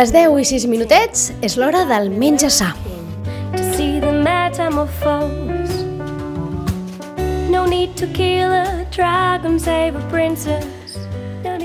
Les 0.00 0.14
10 0.14 0.38
i 0.40 0.44
6 0.48 0.64
minutets 0.72 1.26
és 1.44 1.58
l'hora 1.60 1.82
del 1.84 2.06
menja 2.08 2.48
sa. 2.48 2.70
to 3.52 3.64
see 3.76 4.00
the 4.00 4.10
metamorphose. 4.10 5.84
No 7.50 7.66
need 7.66 7.94
to 7.96 8.06
kill 8.06 8.48
a 8.48 8.86
dragon, 8.90 9.58
save 9.60 9.96
a 9.96 10.08
princess. 10.08 10.96
No 11.44 11.58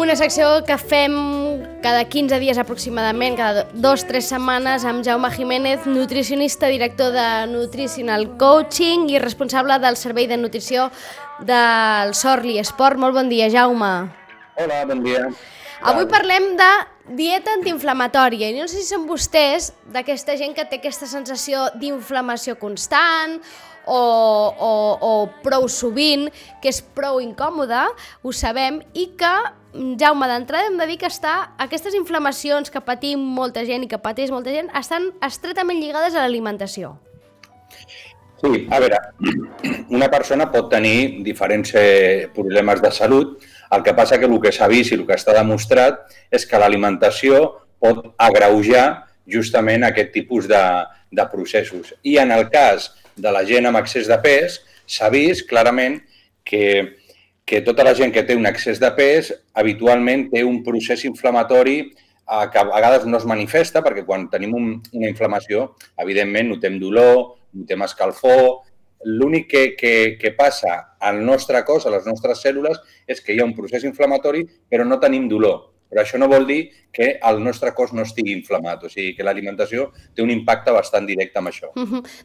Una 0.00 0.16
secció 0.16 0.64
que 0.64 0.78
fem 0.78 1.12
cada 1.82 2.06
15 2.08 2.40
dies 2.40 2.56
aproximadament, 2.56 3.36
cada 3.36 3.66
dos 3.74 4.04
o 4.04 4.08
tres 4.08 4.32
setmanes, 4.32 4.88
amb 4.88 5.04
Jaume 5.04 5.30
Jiménez, 5.36 5.84
nutricionista, 5.84 6.72
director 6.72 7.12
de 7.12 7.28
Nutritional 7.52 8.38
Coaching 8.38 9.10
i 9.10 9.18
responsable 9.18 9.76
del 9.84 10.00
servei 10.00 10.26
de 10.26 10.40
nutrició 10.40 10.88
del 11.44 12.14
Sorli 12.14 12.56
Esport. 12.58 12.96
Molt 12.96 13.20
bon 13.20 13.28
dia, 13.28 13.52
Jaume. 13.52 14.08
Hola, 14.56 14.84
bon 14.88 15.04
dia. 15.04 15.28
Avui 15.84 16.06
parlem 16.08 16.54
de 16.56 16.74
dieta 17.08 17.52
antiinflamatòria 17.54 18.50
i 18.50 18.58
no 18.58 18.66
sé 18.66 18.80
si 18.80 18.90
són 18.90 19.06
vostès 19.06 19.70
d'aquesta 19.94 20.36
gent 20.38 20.56
que 20.56 20.64
té 20.66 20.80
aquesta 20.80 21.06
sensació 21.06 21.68
d'inflamació 21.78 22.56
constant 22.58 23.38
o, 23.86 24.00
o, 24.58 24.72
o 24.98 25.12
prou 25.44 25.68
sovint, 25.70 26.26
que 26.62 26.72
és 26.72 26.82
prou 26.82 27.20
incòmoda, 27.22 27.86
ho 28.22 28.34
sabem, 28.34 28.80
i 28.98 29.12
que, 29.18 29.32
Jaume, 30.00 30.26
d'entrada 30.26 30.70
hem 30.70 30.78
de 30.80 30.88
dir 30.90 30.96
que 30.98 31.08
està, 31.08 31.52
aquestes 31.62 31.94
inflamacions 31.94 32.72
que 32.72 32.82
patim 32.82 33.22
molta 33.36 33.62
gent 33.68 33.84
i 33.84 33.90
que 33.90 34.00
pateix 34.02 34.32
molta 34.34 34.54
gent 34.54 34.72
estan 34.74 35.12
estretament 35.22 35.78
lligades 35.78 36.16
a 36.16 36.24
l'alimentació. 36.24 36.96
Sí, 38.40 38.66
a 38.72 38.80
veure, 38.82 38.98
una 39.96 40.08
persona 40.12 40.48
pot 40.52 40.66
tenir 40.72 41.22
diferents 41.24 41.76
eh, 41.78 42.26
problemes 42.34 42.82
de 42.82 42.90
salut, 42.92 43.38
el 43.72 43.82
que 43.82 43.94
passa 43.94 44.18
que 44.18 44.28
el 44.28 44.40
que 44.40 44.52
s'ha 44.52 44.68
vist 44.70 44.92
i 44.92 44.98
el 44.98 45.06
que 45.06 45.16
està 45.16 45.34
demostrat 45.36 46.04
és 46.30 46.46
que 46.46 46.60
l'alimentació 46.60 47.40
pot 47.82 48.04
agreujar 48.18 49.06
justament 49.26 49.84
aquest 49.84 50.12
tipus 50.14 50.46
de, 50.48 50.62
de 51.10 51.26
processos. 51.32 51.94
I 52.02 52.18
en 52.22 52.32
el 52.32 52.48
cas 52.50 52.92
de 53.16 53.32
la 53.32 53.44
gent 53.48 53.66
amb 53.66 53.80
excés 53.80 54.08
de 54.10 54.18
pes, 54.22 54.60
s'ha 54.86 55.10
vist 55.10 55.48
clarament 55.50 55.98
que, 56.46 56.96
que 57.44 57.62
tota 57.66 57.84
la 57.86 57.94
gent 57.94 58.12
que 58.14 58.24
té 58.26 58.36
un 58.38 58.46
excés 58.46 58.80
de 58.82 58.90
pes 58.94 59.32
habitualment 59.54 60.28
té 60.30 60.44
un 60.46 60.62
procés 60.66 61.04
inflamatori 61.08 61.78
eh, 61.82 62.46
que 62.52 62.62
a 62.62 62.66
vegades 62.68 63.06
no 63.06 63.18
es 63.18 63.26
manifesta, 63.26 63.82
perquè 63.82 64.06
quan 64.06 64.28
tenim 64.30 64.54
un, 64.54 64.70
una 64.92 65.10
inflamació, 65.10 65.72
evidentment 66.02 66.54
notem 66.54 66.78
dolor, 66.82 67.36
notem 67.56 67.82
escalfor, 67.86 68.65
l'únic 69.06 69.46
que, 69.48 69.62
que, 69.78 69.94
que 70.18 70.32
passa 70.34 70.96
al 70.98 71.22
nostre 71.24 71.62
cos, 71.64 71.86
a 71.86 71.94
les 71.94 72.06
nostres 72.08 72.42
cèl·lules, 72.42 72.80
és 73.06 73.22
que 73.22 73.34
hi 73.34 73.40
ha 73.40 73.46
un 73.46 73.54
procés 73.54 73.86
inflamatori, 73.86 74.42
però 74.68 74.84
no 74.84 74.98
tenim 75.02 75.28
dolor. 75.30 75.70
Però 75.86 76.02
això 76.02 76.18
no 76.18 76.26
vol 76.26 76.48
dir 76.48 76.64
que 76.90 77.12
el 77.22 77.38
nostre 77.44 77.70
cos 77.76 77.92
no 77.94 78.02
estigui 78.02 78.34
inflamat, 78.34 78.82
o 78.82 78.90
sigui 78.90 79.14
que 79.14 79.26
l'alimentació 79.26 79.92
té 80.14 80.24
un 80.24 80.32
impacte 80.34 80.74
bastant 80.74 81.06
directe 81.06 81.38
amb 81.38 81.52
això. 81.52 81.70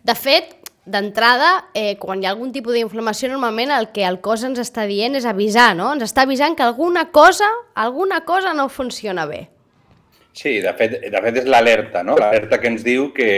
De 0.01 0.15
fet, 0.17 0.55
d'entrada, 0.89 1.67
eh, 1.77 1.95
quan 2.01 2.21
hi 2.21 2.25
ha 2.25 2.33
algun 2.33 2.51
tipus 2.51 2.73
d'inflamació, 2.73 3.29
normalment 3.29 3.69
el 3.75 3.91
que 3.93 4.07
el 4.07 4.17
cos 4.25 4.43
ens 4.47 4.59
està 4.63 4.87
dient 4.89 5.15
és 5.19 5.27
avisar, 5.29 5.75
no? 5.77 5.91
Ens 5.93 6.07
està 6.09 6.25
avisant 6.25 6.57
que 6.57 6.65
alguna 6.65 7.11
cosa, 7.13 7.49
alguna 7.75 8.23
cosa 8.25 8.55
no 8.57 8.67
funciona 8.69 9.27
bé. 9.29 9.47
Sí, 10.33 10.57
de 10.63 10.73
fet, 10.73 10.97
de 11.11 11.21
fet 11.21 11.43
és 11.43 11.45
l'alerta, 11.45 12.01
no? 12.07 12.15
L'alerta 12.17 12.57
que 12.57 12.71
ens 12.71 12.85
diu 12.87 13.11
que, 13.13 13.29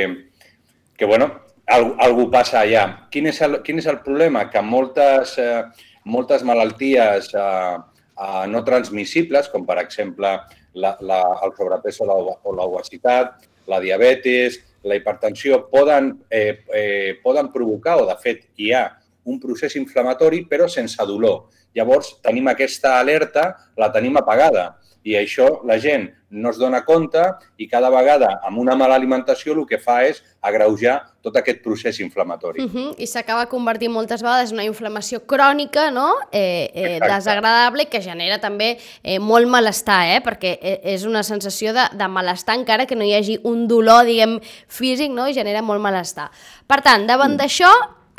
que 0.95 1.09
bueno, 1.09 1.31
algú, 1.75 1.95
algú 2.05 2.27
passa 2.31 2.61
allà. 2.61 2.83
Quin 3.13 3.29
és 3.31 3.39
el, 3.45 3.59
quin 3.65 3.81
és 3.81 3.87
el 3.89 3.99
problema? 4.05 4.45
Que 4.51 4.61
moltes, 4.65 5.37
eh, 5.41 5.63
moltes 6.05 6.43
malalties 6.47 7.31
eh, 7.33 7.77
eh, 8.17 8.43
no 8.51 8.63
transmissibles, 8.67 9.49
com 9.53 9.65
per 9.67 9.79
exemple 9.83 10.35
la, 10.73 10.93
la, 11.01 11.21
el 11.45 11.55
sobrepès 11.57 12.01
o 12.01 12.09
la, 12.09 12.19
o 12.19 12.55
l'obesitat, 12.55 13.47
la 13.69 13.79
diabetis, 13.83 14.59
la 14.83 14.97
hipertensió, 14.99 15.63
poden, 15.71 16.11
eh, 16.29 16.63
eh, 16.75 17.15
poden 17.23 17.51
provocar, 17.53 17.97
o 18.01 18.07
de 18.09 18.17
fet 18.21 18.45
hi 18.59 18.73
ha, 18.75 18.87
un 19.23 19.37
procés 19.39 19.77
inflamatori 19.79 20.41
però 20.49 20.67
sense 20.67 20.99
dolor. 21.07 21.45
Llavors 21.73 22.17
tenim 22.21 22.49
aquesta 22.51 22.97
alerta, 22.99 23.53
la 23.79 23.87
tenim 23.93 24.19
apagada 24.19 24.73
i 25.03 25.17
això 25.19 25.61
la 25.67 25.77
gent 25.83 26.09
no 26.33 26.49
es 26.49 26.57
dona 26.57 26.81
compte 26.85 27.21
i 27.61 27.67
cada 27.69 27.89
vegada 27.93 28.39
amb 28.47 28.57
una 28.59 28.73
mala 28.75 28.95
alimentació 28.97 29.53
el 29.53 29.65
que 29.69 29.77
fa 29.77 29.99
és 30.07 30.21
agreujar 30.41 30.95
tot 31.23 31.35
aquest 31.37 31.61
procés 31.63 31.99
inflamatori. 31.99 32.63
Uh 32.63 32.71
-huh. 32.71 32.95
I 32.97 33.07
s'acaba 33.07 33.45
convertint 33.49 33.91
moltes 33.91 34.21
vegades 34.21 34.51
en 34.51 34.57
una 34.57 34.65
inflamació 34.65 35.25
crònica, 35.27 35.91
no? 35.91 36.15
Eh, 36.31 36.71
eh, 36.73 36.95
Exacte. 36.95 37.13
desagradable, 37.13 37.85
que 37.85 38.01
genera 38.01 38.39
també 38.39 38.77
eh, 39.03 39.19
molt 39.19 39.47
malestar, 39.47 40.07
eh? 40.15 40.21
perquè 40.21 40.57
eh, 40.61 40.79
és 40.83 41.05
una 41.05 41.23
sensació 41.23 41.73
de, 41.73 41.83
de 41.93 42.07
malestar 42.07 42.55
encara 42.55 42.85
que 42.85 42.95
no 42.95 43.03
hi 43.03 43.13
hagi 43.13 43.39
un 43.43 43.67
dolor, 43.67 44.05
diguem, 44.05 44.39
físic, 44.67 45.11
no? 45.11 45.27
i 45.27 45.33
genera 45.33 45.61
molt 45.61 45.81
malestar. 45.81 46.31
Per 46.67 46.81
tant, 46.81 47.05
davant 47.07 47.33
mm. 47.33 47.37
d'això, 47.37 47.71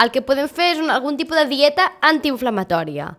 el 0.03 0.11
que 0.11 0.23
podem 0.23 0.49
fer 0.49 0.73
és 0.75 0.79
un, 0.79 0.91
algun 0.91 1.17
tipus 1.17 1.37
de 1.37 1.47
dieta 1.47 1.95
antiinflamatòria. 2.01 3.17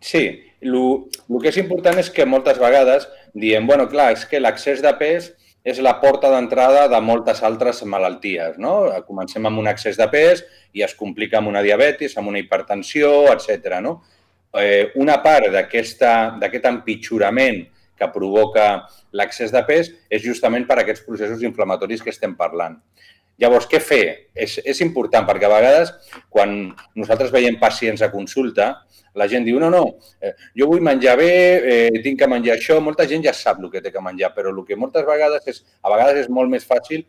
Sí, 0.00 0.53
el 0.64 1.40
que 1.42 1.50
és 1.50 1.58
important 1.60 1.98
és 2.00 2.10
que 2.10 2.26
moltes 2.26 2.58
vegades 2.60 3.08
diem, 3.34 3.66
bueno, 3.66 3.88
clar, 3.90 4.12
és 4.16 4.24
que 4.28 4.40
l'excés 4.40 4.82
de 4.84 4.92
pes 4.98 5.32
és 5.64 5.80
la 5.80 5.94
porta 6.00 6.28
d'entrada 6.28 6.86
de 6.92 7.00
moltes 7.00 7.40
altres 7.42 7.80
malalties, 7.88 8.58
no? 8.60 8.90
Comencem 9.08 9.46
amb 9.48 9.62
un 9.62 9.70
excés 9.70 9.96
de 9.96 10.08
pes 10.12 10.44
i 10.76 10.84
es 10.84 10.92
complica 10.98 11.40
amb 11.40 11.48
una 11.48 11.62
diabetis, 11.64 12.18
amb 12.20 12.28
una 12.28 12.40
hipertensió, 12.42 13.30
etc. 13.32 13.78
no? 13.80 14.02
Eh, 14.60 14.92
una 15.00 15.16
part 15.24 15.48
d'aquest 15.50 16.68
empitjorament 16.68 17.64
que 17.98 18.10
provoca 18.12 18.84
l'excés 19.16 19.54
de 19.54 19.62
pes 19.66 19.90
és 20.10 20.22
justament 20.22 20.66
per 20.68 20.80
aquests 20.82 21.04
processos 21.06 21.42
inflamatoris 21.46 22.02
que 22.02 22.12
estem 22.12 22.36
parlant. 22.36 22.76
Llavors, 23.40 23.66
què 23.66 23.80
fer? 23.82 24.30
És, 24.34 24.60
és 24.62 24.80
important, 24.84 25.24
perquè 25.26 25.48
a 25.48 25.54
vegades, 25.54 25.94
quan 26.30 26.74
nosaltres 26.94 27.32
veiem 27.34 27.56
pacients 27.58 28.04
a 28.04 28.12
consulta, 28.12 28.84
la 29.14 29.28
gent 29.30 29.44
diu, 29.46 29.60
no, 29.62 29.70
no, 29.70 29.84
eh, 30.20 30.32
jo 30.58 30.66
vull 30.70 30.82
menjar 30.82 31.16
bé, 31.20 31.34
eh, 31.74 32.00
tinc 32.02 32.18
que 32.18 32.30
menjar 32.30 32.56
això. 32.56 32.80
Molta 32.82 33.06
gent 33.10 33.22
ja 33.24 33.32
sap 33.32 33.62
el 33.62 33.70
que 33.70 33.82
té 33.82 33.92
que 33.94 34.02
menjar, 34.02 34.32
però 34.34 34.50
el 34.50 34.64
que 34.66 34.76
moltes 34.76 35.06
vegades 35.06 35.46
és, 35.50 35.62
a 35.82 35.92
vegades 35.92 36.24
és 36.24 36.28
molt 36.28 36.50
més 36.50 36.66
fàcil 36.66 37.04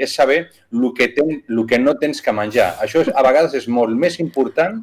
és 0.00 0.14
saber 0.16 0.38
el 0.72 0.86
que, 0.96 1.10
ten, 1.12 1.42
el 1.48 1.66
que 1.68 1.78
no 1.78 1.94
tens 2.00 2.22
que 2.24 2.32
menjar. 2.32 2.72
Això 2.80 3.02
és, 3.04 3.12
a 3.12 3.24
vegades 3.26 3.54
és 3.58 3.68
molt 3.68 3.92
més 3.92 4.16
important 4.22 4.80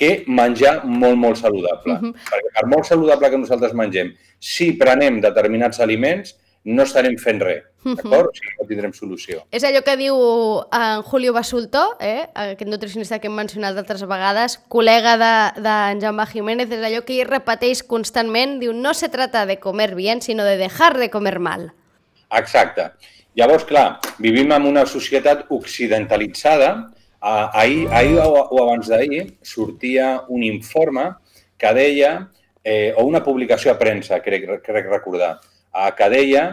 que 0.00 0.24
menjar 0.26 0.80
molt, 0.84 1.18
molt 1.20 1.38
saludable. 1.38 1.94
Uh 1.94 2.00
-huh. 2.00 2.12
Perquè 2.30 2.52
per 2.58 2.66
molt 2.66 2.86
saludable 2.86 3.30
que 3.30 3.38
nosaltres 3.38 3.74
mengem, 3.74 4.14
si 4.38 4.72
prenem 4.72 5.20
determinats 5.20 5.80
aliments, 5.80 6.36
no 6.64 6.82
estarem 6.82 7.16
fent 7.18 7.40
res, 7.40 7.62
d'acord? 7.84 8.30
O 8.30 8.36
sigui, 8.36 8.54
no 8.58 8.66
tindrem 8.68 8.92
solució. 8.96 9.42
És 9.54 9.64
allò 9.66 9.82
que 9.86 9.96
diu 10.00 10.16
en 10.76 11.02
Julio 11.06 11.32
Basulto, 11.36 11.82
eh? 12.00 12.28
aquest 12.34 12.68
nutricionista 12.70 13.18
que 13.18 13.30
hem 13.30 13.36
mencionat 13.38 13.78
altres 13.80 14.04
vegades, 14.08 14.58
col·lega 14.72 15.16
de, 15.20 15.34
de 15.64 15.76
Jaume 16.04 16.26
Jiménez, 16.30 16.70
és 16.70 16.84
allò 16.86 17.02
que 17.06 17.18
ell 17.18 17.30
repeteix 17.30 17.82
constantment, 17.86 18.58
diu, 18.62 18.74
no 18.76 18.94
se 18.94 19.10
trata 19.12 19.46
de 19.48 19.58
comer 19.62 19.94
bien, 19.94 20.22
sinó 20.22 20.44
de 20.44 20.56
dejar 20.60 20.96
de 20.98 21.10
comer 21.10 21.38
mal. 21.40 21.70
Exacte. 22.38 22.90
Llavors, 23.38 23.64
clar, 23.64 24.00
vivim 24.18 24.50
en 24.52 24.66
una 24.66 24.84
societat 24.86 25.46
occidentalitzada. 25.50 26.90
Ahir, 27.20 27.86
ahir 27.92 28.16
o 28.24 28.62
abans 28.62 28.88
d'ahir 28.88 29.36
sortia 29.44 30.22
un 30.28 30.42
informe 30.42 31.10
que 31.60 31.72
deia, 31.76 32.30
eh, 32.64 32.94
o 32.96 33.04
una 33.04 33.20
publicació 33.22 33.74
a 33.74 33.78
premsa, 33.78 34.22
crec, 34.24 34.46
crec 34.64 34.88
recordar, 34.88 35.34
que 35.96 36.08
deia 36.08 36.44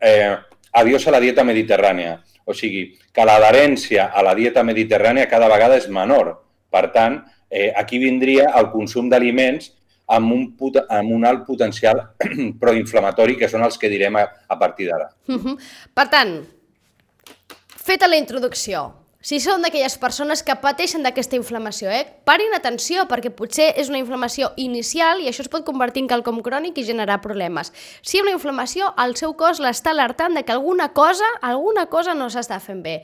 eh, 0.00 0.36
adiós 0.74 1.06
a 1.06 1.14
la 1.14 1.20
dieta 1.22 1.44
mediterrània. 1.46 2.18
O 2.44 2.52
sigui, 2.52 2.90
que 3.14 3.24
l'adherència 3.24 4.10
a 4.12 4.22
la 4.26 4.34
dieta 4.36 4.64
mediterrània 4.66 5.30
cada 5.30 5.48
vegada 5.48 5.78
és 5.80 5.88
menor. 5.88 6.34
Per 6.70 6.84
tant, 6.92 7.22
eh, 7.48 7.72
aquí 7.76 8.00
vindria 8.02 8.50
el 8.58 8.68
consum 8.72 9.08
d'aliments 9.08 9.70
amb 10.06 10.32
un, 10.34 10.42
amb 10.88 11.14
un 11.14 11.24
alt 11.24 11.46
potencial 11.46 12.02
proinflamatori, 12.62 13.38
que 13.40 13.48
són 13.48 13.64
els 13.64 13.78
que 13.80 13.88
direm 13.88 14.18
a, 14.20 14.26
a 14.48 14.58
partir 14.58 14.90
d'ara. 14.90 15.08
Uh 15.28 15.38
-huh. 15.38 15.56
Per 15.94 16.08
tant, 16.08 16.34
feta 17.68 18.08
la 18.08 18.16
introducció, 18.16 19.03
si 19.24 19.38
són 19.40 19.62
d'aquelles 19.64 19.94
persones 19.96 20.42
que 20.44 20.52
pateixen 20.60 21.04
d'aquesta 21.04 21.38
inflamació, 21.38 21.88
eh? 21.88 22.04
parin 22.28 22.52
atenció 22.52 23.06
perquè 23.08 23.30
potser 23.32 23.70
és 23.80 23.88
una 23.88 24.00
inflamació 24.02 24.50
inicial 24.60 25.22
i 25.22 25.30
això 25.30 25.40
es 25.46 25.48
pot 25.48 25.64
convertir 25.64 26.02
en 26.04 26.10
quelcom 26.10 26.42
crònic 26.44 26.76
i 26.76 26.84
generar 26.84 27.22
problemes. 27.24 27.72
Si 28.04 28.18
hi 28.18 28.20
ha 28.20 28.26
una 28.26 28.34
inflamació, 28.34 28.90
el 29.00 29.16
seu 29.16 29.32
cos 29.40 29.62
l'està 29.64 29.94
alertant 29.94 30.36
de 30.36 30.42
que 30.44 30.52
alguna 30.52 30.90
cosa, 30.92 31.24
alguna 31.40 31.86
cosa 31.88 32.12
no 32.12 32.28
s'està 32.28 32.58
fent 32.60 32.82
bé. 32.84 32.98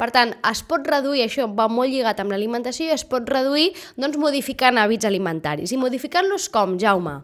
Per 0.00 0.08
tant, 0.14 0.32
es 0.48 0.62
pot 0.64 0.88
reduir, 0.88 1.26
això 1.26 1.44
va 1.44 1.66
molt 1.68 1.92
lligat 1.92 2.22
amb 2.24 2.32
l'alimentació, 2.32 2.88
i 2.88 2.94
es 2.96 3.04
pot 3.04 3.28
reduir 3.28 3.74
doncs, 4.00 4.16
modificant 4.16 4.80
hàbits 4.80 5.04
alimentaris. 5.04 5.74
I 5.76 5.80
modificant-los 5.80 6.48
com, 6.54 6.78
Jaume? 6.80 7.18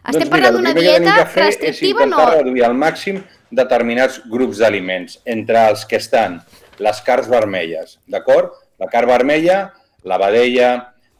Estem 0.00 0.24
doncs 0.24 0.32
parlant 0.32 0.58
d'una 0.58 0.72
dieta 0.74 1.20
restrictiva 1.36 2.02
o 2.02 2.08
no? 2.08 2.18
És 2.18 2.24
intentar 2.24 2.42
reduir 2.42 2.66
al 2.66 2.74
màxim 2.74 3.22
determinats 3.54 4.18
grups 4.30 4.58
d'aliments, 4.58 5.20
entre 5.28 5.62
els 5.70 5.86
que 5.86 6.02
estan 6.02 6.40
les 6.80 7.04
carns 7.06 7.28
vermelles, 7.28 7.98
d'acord? 8.08 8.56
La 8.80 8.88
carn 8.88 9.08
vermella 9.10 9.60
la 10.02 10.18
vedella, 10.18 10.70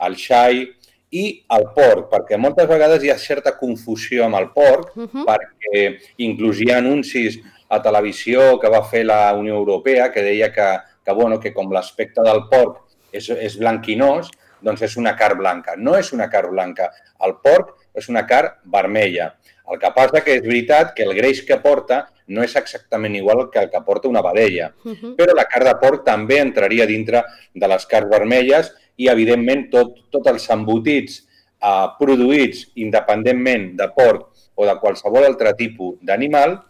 el 0.07 0.17
xai 0.17 0.65
i 1.11 1.25
el 1.57 1.67
porc, 1.75 2.07
perquè 2.13 2.39
moltes 2.39 2.69
vegades 2.71 3.03
hi 3.05 3.11
ha 3.11 3.19
certa 3.19 3.57
confusió 3.59 4.25
amb 4.27 4.39
el 4.39 4.51
porc, 4.55 4.95
uh 4.97 5.07
-huh. 5.07 5.25
perquè 5.27 5.99
inclús 6.19 6.61
hi 6.61 6.71
ha 6.71 6.79
anuncis 6.79 7.41
a 7.69 7.81
televisió 7.83 8.59
que 8.59 8.69
va 8.69 8.83
fer 8.83 9.05
la 9.05 9.33
Unió 9.35 9.57
Europea 9.57 10.11
que 10.13 10.23
deia 10.23 10.53
que, 10.53 10.79
que, 11.05 11.13
bueno, 11.13 11.39
que 11.41 11.53
com 11.53 11.71
l'aspecte 11.73 12.23
del 12.23 12.49
porc 12.49 12.83
és, 13.13 13.29
és 13.29 13.59
blanquinós, 13.59 14.31
doncs 14.61 14.83
és 14.83 14.97
una 14.97 15.17
carn 15.17 15.39
blanca. 15.39 15.75
No 15.77 15.97
és 15.97 16.13
una 16.13 16.29
carn 16.29 16.51
blanca. 16.51 16.91
El 17.21 17.37
porc 17.43 17.77
és 17.95 18.09
una 18.09 18.27
carn 18.27 18.57
vermella. 18.65 19.35
El 19.71 19.79
que 19.79 19.91
passa 19.95 20.23
que 20.25 20.35
és 20.39 20.43
veritat 20.43 20.95
que 20.97 21.05
el 21.07 21.15
greix 21.15 21.45
que 21.47 21.61
porta 21.63 22.05
no 22.31 22.43
és 22.47 22.55
exactament 22.59 23.15
igual 23.19 23.49
que 23.51 23.59
el 23.63 23.71
que 23.71 23.81
porta 23.87 24.09
una 24.09 24.23
vedella, 24.23 24.73
uh 24.85 24.95
-huh. 24.95 25.17
però 25.17 25.35
la 25.35 25.45
carn 25.45 25.67
de 25.67 25.75
porc 25.81 26.05
també 26.05 26.39
entraria 26.39 26.87
dintre 26.87 27.25
de 27.55 27.69
les 27.69 27.87
carns 27.87 28.11
vermelles 28.11 28.73
i, 28.97 29.09
evidentment, 29.09 29.71
tot, 29.71 30.11
tots 30.11 30.31
els 30.31 30.51
embotits 30.51 31.27
eh, 31.63 31.87
produïts 31.99 32.71
independentment 32.75 33.77
de 33.77 33.89
porc 33.89 34.29
o 34.55 34.67
de 34.67 34.77
qualsevol 34.81 35.25
altre 35.25 35.55
tipus 35.55 35.99
d'animal 36.03 36.61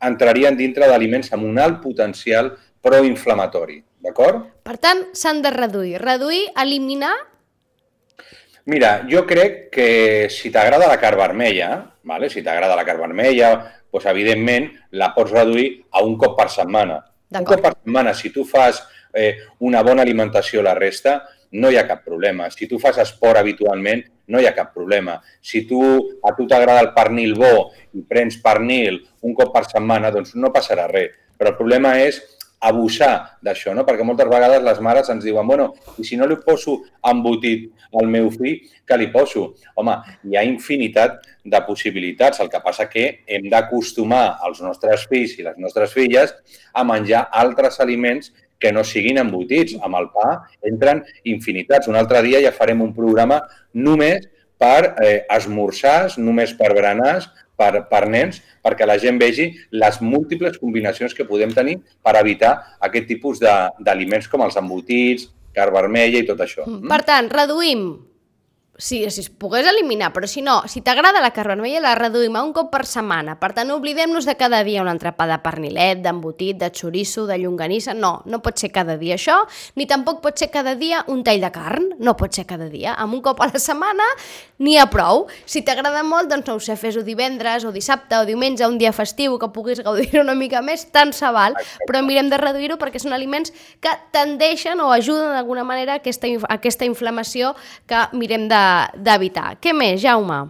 entrarien 0.00 0.56
dintre 0.56 0.88
d'aliments 0.88 1.32
amb 1.32 1.44
un 1.44 1.58
alt 1.58 1.80
potencial 1.82 2.52
proinflamatori, 2.84 3.82
d'acord? 4.04 4.44
Per 4.62 4.76
tant, 4.78 5.06
s'han 5.16 5.40
de 5.44 5.50
reduir. 5.50 6.00
Reduir, 6.02 6.50
eliminar 6.60 7.14
Mira, 8.66 9.02
jo 9.10 9.26
crec 9.28 9.68
que 9.72 9.88
si 10.32 10.50
t'agrada 10.50 10.88
la 10.88 10.96
carn 11.00 11.18
vermella, 11.20 11.70
vale? 12.02 12.30
si 12.30 12.42
t'agrada 12.42 12.76
la 12.76 12.84
carn 12.84 13.02
vermella, 13.04 13.50
doncs 13.92 14.06
evidentment 14.10 14.70
la 14.96 15.12
pots 15.14 15.34
reduir 15.34 15.84
a 15.92 16.02
un 16.02 16.16
cop 16.16 16.36
per 16.38 16.48
setmana. 16.50 17.02
Un 17.34 17.44
cop 17.44 17.60
per 17.60 17.74
setmana, 17.76 18.14
si 18.16 18.32
tu 18.32 18.44
fas 18.48 18.80
eh, 19.12 19.36
una 19.60 19.82
bona 19.82 20.02
alimentació 20.02 20.62
la 20.64 20.74
resta, 20.78 21.20
no 21.54 21.70
hi 21.70 21.76
ha 21.76 21.86
cap 21.86 22.02
problema. 22.04 22.48
Si 22.50 22.66
tu 22.66 22.80
fas 22.82 22.98
esport 23.02 23.38
habitualment, 23.38 24.02
no 24.32 24.40
hi 24.40 24.48
ha 24.48 24.54
cap 24.56 24.72
problema. 24.74 25.18
Si 25.40 25.66
tu, 25.68 25.80
a 26.24 26.32
tu 26.34 26.48
t'agrada 26.48 26.82
el 26.82 26.94
pernil 26.96 27.36
bo 27.38 27.52
i 27.94 28.02
prens 28.08 28.40
pernil 28.42 29.02
un 29.22 29.36
cop 29.36 29.52
per 29.54 29.66
setmana, 29.68 30.10
doncs 30.14 30.34
no 30.40 30.50
passarà 30.54 30.88
res. 30.90 31.14
Però 31.38 31.52
el 31.52 31.58
problema 31.58 31.96
és 32.00 32.20
abusar 32.68 33.38
d'això, 33.44 33.74
no? 33.76 33.84
perquè 33.86 34.06
moltes 34.06 34.28
vegades 34.30 34.62
les 34.64 34.80
mares 34.84 35.10
ens 35.12 35.24
diuen 35.24 35.46
bueno, 35.46 35.70
i 36.00 36.04
si 36.06 36.16
no 36.20 36.28
li 36.28 36.38
poso 36.44 36.80
embotit 37.10 37.70
al 37.94 38.08
meu 38.10 38.30
fill, 38.34 38.62
què 38.88 38.98
li 38.98 39.10
poso? 39.12 39.50
Home, 39.80 39.96
hi 40.28 40.38
ha 40.38 40.44
infinitat 40.48 41.20
de 41.44 41.60
possibilitats, 41.66 42.40
el 42.40 42.50
que 42.52 42.62
passa 42.64 42.88
que 42.90 43.04
hem 43.26 43.50
d'acostumar 43.52 44.40
els 44.48 44.62
nostres 44.64 45.06
fills 45.10 45.36
i 45.38 45.46
les 45.46 45.60
nostres 45.60 45.92
filles 45.92 46.32
a 46.72 46.84
menjar 46.88 47.28
altres 47.44 47.80
aliments 47.84 48.32
que 48.58 48.72
no 48.72 48.84
siguin 48.86 49.20
embotits. 49.20 49.76
Amb 49.84 49.98
el 50.00 50.08
pa 50.14 50.28
entren 50.64 51.02
infinitats. 51.28 51.90
Un 51.90 51.98
altre 52.00 52.22
dia 52.24 52.40
ja 52.44 52.54
farem 52.54 52.80
un 52.84 52.94
programa 52.96 53.42
només 53.74 54.30
per 54.60 54.94
eh, 55.02 55.24
esmorzars, 55.34 56.16
només 56.16 56.54
per 56.56 56.72
berenars, 56.72 57.28
per, 57.56 57.84
per 57.90 58.04
nens, 58.10 58.40
perquè 58.64 58.86
la 58.88 58.98
gent 59.02 59.20
vegi 59.20 59.50
les 59.74 60.00
múltiples 60.02 60.58
combinacions 60.62 61.14
que 61.14 61.26
podem 61.28 61.52
tenir 61.54 61.78
per 62.02 62.16
evitar 62.20 62.54
aquest 62.80 63.08
tipus 63.10 63.42
d'aliments 63.42 64.28
com 64.30 64.44
els 64.46 64.58
embotits, 64.60 65.28
carn 65.54 65.74
vermella 65.74 66.20
i 66.20 66.26
tot 66.26 66.40
això. 66.42 66.66
Per 66.66 67.02
tant, 67.06 67.30
reduïm 67.30 67.86
si, 68.76 69.08
si 69.10 69.20
es 69.20 69.30
pogués 69.30 69.66
eliminar, 69.66 70.12
però 70.12 70.26
si 70.26 70.42
no, 70.42 70.62
si 70.66 70.80
t'agrada 70.82 71.20
la 71.22 71.30
carn 71.34 71.54
vermella, 71.54 71.80
la 71.84 71.94
reduïm 71.94 72.34
a 72.34 72.42
un 72.42 72.52
cop 72.56 72.72
per 72.72 72.82
setmana. 72.90 73.36
Per 73.38 73.52
tant, 73.54 73.70
oblidem-nos 73.70 74.26
de 74.26 74.34
cada 74.38 74.62
dia 74.66 74.82
un 74.82 74.90
entrepà 74.90 75.28
de 75.30 75.38
pernilet, 75.44 76.00
d'embotit, 76.02 76.58
de 76.58 76.70
xoriço, 76.74 77.28
de 77.28 77.38
llonganissa. 77.38 77.94
No, 77.94 78.16
no 78.26 78.40
pot 78.42 78.58
ser 78.58 78.72
cada 78.74 78.96
dia 78.98 79.14
això, 79.14 79.36
ni 79.78 79.86
tampoc 79.86 80.20
pot 80.24 80.38
ser 80.40 80.50
cada 80.50 80.74
dia 80.74 81.04
un 81.12 81.22
tall 81.26 81.44
de 81.44 81.52
carn. 81.54 81.92
No 82.02 82.16
pot 82.18 82.34
ser 82.34 82.46
cada 82.50 82.66
dia. 82.72 82.96
Amb 82.98 83.14
un 83.14 83.22
cop 83.22 83.42
a 83.44 83.50
la 83.52 83.62
setmana 83.62 84.06
n'hi 84.58 84.76
ha 84.78 84.88
prou. 84.90 85.28
Si 85.46 85.62
t'agrada 85.62 86.02
molt, 86.06 86.32
doncs 86.32 86.50
no 86.50 86.58
ho 86.58 86.62
sé, 86.62 86.74
fes-ho 86.80 87.04
divendres 87.06 87.64
o 87.64 87.72
dissabte 87.74 88.18
o 88.18 88.26
diumenge, 88.26 88.66
un 88.66 88.78
dia 88.78 88.92
festiu 88.96 89.38
que 89.38 89.52
puguis 89.54 89.84
gaudir 89.86 90.18
una 90.20 90.34
mica 90.34 90.62
més, 90.66 90.88
tant 90.90 91.14
se 91.14 91.30
val. 91.34 91.54
Però 91.86 92.02
mirem 92.02 92.32
de 92.32 92.42
reduir-ho 92.42 92.78
perquè 92.80 92.98
són 93.02 93.14
aliments 93.14 93.54
que 93.84 93.94
tendeixen 94.14 94.82
o 94.82 94.90
ajuden 94.90 95.30
d'alguna 95.36 95.62
manera 95.66 96.00
aquesta, 96.00 96.30
aquesta 96.50 96.88
inflamació 96.88 97.54
que 97.86 98.06
mirem 98.18 98.48
de 98.50 98.63
d'evitar. 99.06 99.56
Què 99.62 99.74
més, 99.76 100.00
Jaume? 100.02 100.42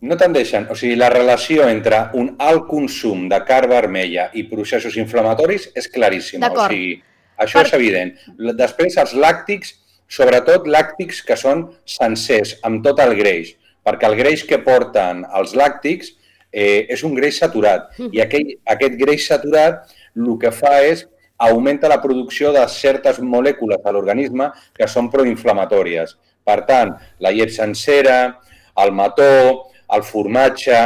No 0.00 0.16
tendeixen. 0.16 0.66
O 0.72 0.76
sigui, 0.78 0.96
la 0.96 1.10
relació 1.12 1.66
entre 1.68 2.06
un 2.16 2.32
alt 2.40 2.66
consum 2.70 3.26
de 3.28 3.40
carn 3.48 3.68
vermella 3.72 4.30
i 4.32 4.46
processos 4.48 4.96
inflamatoris 5.00 5.68
és 5.76 5.90
claríssima. 5.92 6.48
O 6.48 6.68
sigui, 6.70 6.94
això 7.36 7.60
per... 7.60 7.66
és 7.68 7.76
evident. 7.76 8.14
Després, 8.56 8.96
els 9.02 9.12
làctics, 9.12 9.74
sobretot 10.10 10.66
làctics 10.68 11.20
que 11.26 11.36
són 11.36 11.68
sencers, 11.84 12.56
amb 12.66 12.80
tot 12.86 13.02
el 13.04 13.14
greix, 13.18 13.54
perquè 13.84 14.08
el 14.08 14.16
greix 14.18 14.46
que 14.48 14.60
porten 14.64 15.22
els 15.36 15.54
làctics 15.58 16.14
eh, 16.52 16.86
és 16.88 17.04
un 17.04 17.14
greix 17.14 17.38
saturat. 17.42 17.90
Mm. 17.98 18.12
I 18.16 18.24
aquell, 18.24 18.52
aquest 18.74 18.98
greix 19.00 19.28
saturat 19.28 19.84
el 20.16 20.36
que 20.40 20.52
fa 20.54 20.78
és 20.86 21.06
augmenta 21.40 21.88
la 21.88 22.00
producció 22.02 22.50
de 22.52 22.66
certes 22.68 23.20
molècules 23.20 23.84
a 23.84 23.92
l'organisme 23.94 24.50
que 24.76 24.88
són 24.88 25.08
proinflamatòries. 25.12 26.16
Per 26.46 26.58
tant, 26.68 26.94
la 27.20 27.32
llet 27.34 27.52
sencera, 27.54 28.18
el 28.82 28.92
mató, 28.96 29.30
el 29.94 30.02
formatge, 30.06 30.78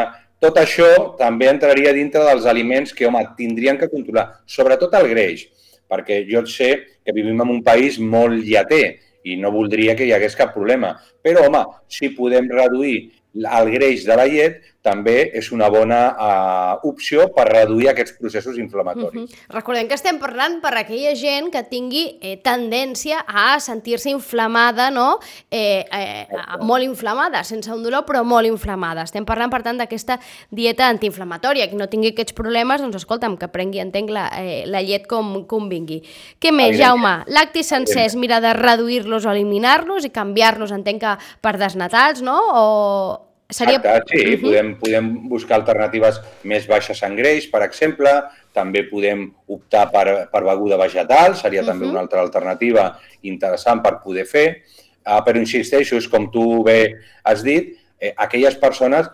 tot 0.43 0.59
això 0.61 0.89
també 1.17 1.49
entraria 1.49 1.95
dintre 1.97 2.25
dels 2.27 2.47
aliments 2.51 2.93
que, 2.93 3.07
home, 3.09 3.23
tindrien 3.39 3.79
que 3.81 3.89
controlar, 3.93 4.27
sobretot 4.45 4.93
el 4.99 5.09
greix, 5.13 5.47
perquè 5.89 6.23
jo 6.29 6.45
sé 6.51 6.75
que 7.05 7.15
vivim 7.17 7.41
en 7.41 7.53
un 7.59 7.63
país 7.65 7.99
molt 8.01 8.43
lleter 8.45 8.99
i 9.25 9.39
no 9.41 9.53
voldria 9.55 9.95
que 9.97 10.05
hi 10.05 10.13
hagués 10.13 10.37
cap 10.37 10.53
problema. 10.53 10.95
Però, 11.25 11.47
home, 11.49 11.63
si 11.89 12.13
podem 12.17 12.51
reduir 12.53 12.97
el 13.35 13.71
greix 13.73 14.05
de 14.05 14.19
la 14.21 14.27
llet 14.29 14.61
també 14.85 15.31
és 15.33 15.49
una 15.55 15.71
bona 15.73 16.01
uh, 16.13 16.89
opció 16.89 17.31
per 17.33 17.47
reduir 17.49 17.89
aquests 17.91 18.19
processos 18.21 18.59
inflamatoris. 18.61 19.23
Uh 19.23 19.29
-huh. 19.29 19.55
Recordem 19.57 19.89
que 19.89 19.95
estem 19.95 20.19
parlant 20.19 20.61
per 20.61 20.75
aquella 20.77 21.15
gent 21.17 21.51
que 21.51 21.63
tingui 21.63 22.19
eh, 22.21 22.37
tendència 22.43 23.25
a 23.27 23.59
sentir-se 23.61 24.11
inflamada, 24.11 24.91
no? 24.91 25.19
Eh, 25.51 25.85
eh, 25.91 26.27
molt 26.61 26.85
inflamada, 26.85 27.43
sense 27.45 27.73
un 27.73 27.83
dolor, 27.83 28.05
però 28.05 28.23
molt 28.25 28.47
inflamada. 28.47 29.03
Estem 29.03 29.25
parlant, 29.25 29.51
per 29.51 29.63
tant, 29.63 29.79
d'aquesta 29.79 30.21
dieta 30.51 30.89
antiinflamatòria. 30.89 31.69
Qui 31.69 31.77
no 31.77 31.89
tingui 31.89 32.09
aquests 32.09 32.33
problemes, 32.33 32.81
doncs 32.81 32.97
escolta'm, 32.97 33.39
que 33.39 33.49
prengui, 33.49 33.81
entenc, 33.81 34.11
la, 34.11 34.31
eh, 34.37 34.65
la 34.67 34.83
llet 34.83 35.07
com 35.07 35.47
convingui. 35.47 36.03
Què 36.41 36.53
més, 36.53 36.77
Jaume? 36.77 37.25
Lactis 37.27 37.67
sencers, 37.67 38.15
mira 38.17 38.41
de 38.41 38.53
reduir-los 38.53 39.25
o 39.25 39.31
eliminar-los 39.31 40.05
i 40.05 40.11
canviar-los, 40.11 40.71
entenc 40.71 41.01
que 41.01 41.17
per 41.41 41.57
desnatats, 41.57 42.21
no? 42.21 42.39
O, 42.53 43.34
Seria... 43.51 43.77
Exacte, 43.77 44.17
sí, 44.19 44.25
uh 44.25 44.31
-huh. 44.33 44.41
podem, 44.41 44.75
podem 44.79 45.29
buscar 45.29 45.57
alternatives 45.57 46.21
més 46.45 46.67
baixes 46.67 47.03
en 47.03 47.15
greix, 47.17 47.47
per 47.51 47.63
exemple, 47.63 48.11
també 48.53 48.85
podem 48.85 49.33
optar 49.47 49.91
per, 49.91 50.29
per 50.33 50.43
beguda 50.43 50.77
vegetal, 50.77 51.37
seria 51.37 51.61
uh 51.61 51.67
-huh. 51.67 51.71
també 51.71 51.87
una 51.87 52.01
altra 52.01 52.21
alternativa 52.21 52.99
interessant 53.23 53.83
per 53.83 54.01
poder 54.03 54.27
fer, 54.27 54.63
uh, 55.07 55.21
però 55.25 55.39
insisteixo, 55.39 55.97
és 55.97 56.09
com 56.09 56.31
tu 56.31 56.63
bé 56.65 56.95
has 57.23 57.43
dit, 57.43 57.77
eh, 58.01 58.15
aquelles 58.17 58.57
persones 58.57 59.09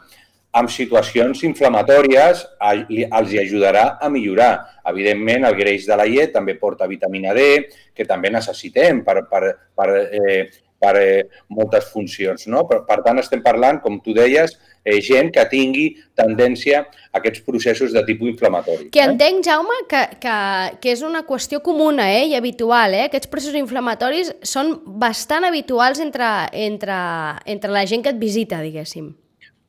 amb 0.53 0.71
situacions 0.71 1.45
inflamatòries 1.47 2.43
els 2.61 3.33
hi 3.33 3.39
ajudarà 3.39 3.99
a 4.03 4.09
millorar. 4.09 4.81
Evidentment, 4.91 5.45
el 5.47 5.55
greix 5.55 5.87
de 5.87 5.97
la 5.97 6.07
llet 6.07 6.33
també 6.35 6.57
porta 6.59 6.89
vitamina 6.91 7.35
D, 7.37 7.69
que 7.95 8.05
també 8.05 8.31
necessitem 8.31 9.05
per, 9.07 9.29
per, 9.31 9.55
per 9.77 9.89
eh, 10.11 10.51
per 10.81 10.97
eh, 10.97 11.29
moltes 11.53 11.91
funcions. 11.93 12.49
No? 12.49 12.65
Per, 12.69 12.83
per 12.89 13.01
tant, 13.05 13.21
estem 13.21 13.45
parlant, 13.45 13.79
com 13.85 14.01
tu 14.03 14.15
deies, 14.17 14.57
eh, 14.85 14.99
gent 15.05 15.31
que 15.35 15.45
tingui 15.51 15.87
tendència 16.19 16.83
a 16.83 17.21
aquests 17.21 17.45
processos 17.47 17.93
de 17.93 18.03
tipus 18.09 18.33
inflamatori. 18.33 18.89
Que 18.95 19.03
eh? 19.05 19.09
entenc, 19.11 19.45
Jaume, 19.47 19.83
que, 19.91 20.03
que, 20.23 20.37
que 20.81 20.95
és 20.95 21.05
una 21.07 21.23
qüestió 21.29 21.61
comuna 21.65 22.11
eh, 22.15 22.25
i 22.33 22.37
habitual. 22.39 22.97
Eh? 22.97 23.07
Aquests 23.11 23.31
processos 23.33 23.61
inflamatoris 23.61 24.33
són 24.43 24.79
bastant 25.01 25.47
habituals 25.49 26.01
entre, 26.03 26.31
entre, 26.67 27.01
entre 27.45 27.75
la 27.75 27.85
gent 27.91 28.07
que 28.07 28.15
et 28.15 28.23
visita, 28.23 28.63
diguéssim. 28.65 29.13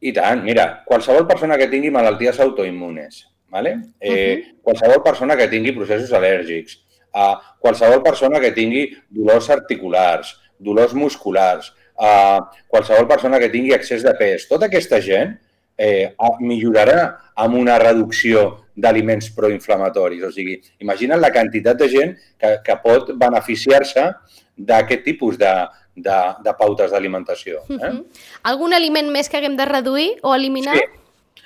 I 0.02 0.14
tant, 0.16 0.40
mira, 0.42 0.82
qualsevol 0.88 1.28
persona 1.30 1.60
que 1.62 1.68
tingui 1.70 1.92
malalties 1.94 2.40
autoimmunes, 2.42 3.28
¿vale? 3.52 3.76
eh, 4.00 4.10
uh 4.10 4.16
-huh. 4.16 4.62
qualsevol 4.64 5.04
persona 5.04 5.36
que 5.38 5.48
tingui 5.48 5.76
processos 5.76 6.12
al·lèrgics, 6.12 6.80
uh, 7.14 7.38
qualsevol 7.60 8.02
persona 8.02 8.40
que 8.40 8.52
tingui 8.52 8.98
dolors 9.10 9.50
articulars, 9.50 10.40
dolors 10.62 10.94
musculars, 10.94 11.72
eh, 11.98 12.40
qualsevol 12.68 13.08
persona 13.10 13.40
que 13.42 13.50
tingui 13.54 13.74
excés 13.76 14.06
de 14.06 14.14
pes, 14.18 14.48
tota 14.50 14.70
aquesta 14.70 15.02
gent 15.02 15.36
eh, 15.82 16.14
millorarà 16.40 17.02
amb 17.42 17.58
una 17.58 17.78
reducció 17.82 18.46
d'aliments 18.76 19.32
proinflamatoris. 19.36 20.24
O 20.28 20.32
sigui, 20.34 20.58
imagina't 20.84 21.22
la 21.22 21.32
quantitat 21.34 21.80
de 21.80 21.90
gent 21.92 22.16
que, 22.40 22.58
que 22.66 22.78
pot 22.84 23.14
beneficiar-se 23.20 24.08
d'aquest 24.56 25.04
tipus 25.08 25.38
de, 25.42 25.52
de, 25.96 26.18
de 26.46 26.56
pautes 26.60 26.92
d'alimentació. 26.92 27.64
Eh? 27.68 27.76
Uh 27.76 27.82
-huh. 27.82 28.04
Algun 28.44 28.74
aliment 28.74 29.10
més 29.12 29.30
que 29.30 29.38
haguem 29.38 29.58
de 29.58 29.66
reduir 29.66 30.12
o 30.22 30.36
eliminar? 30.36 30.78
Sí. 30.78 30.86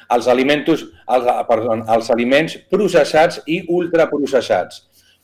Els, 0.09 0.27
aliments, 0.27 0.69
els, 0.69 1.25
perdó, 1.47 1.73
els 1.95 2.09
aliments 2.11 2.57
processats 2.69 3.41
i 3.47 3.63
ultraprocessats. 3.67 4.83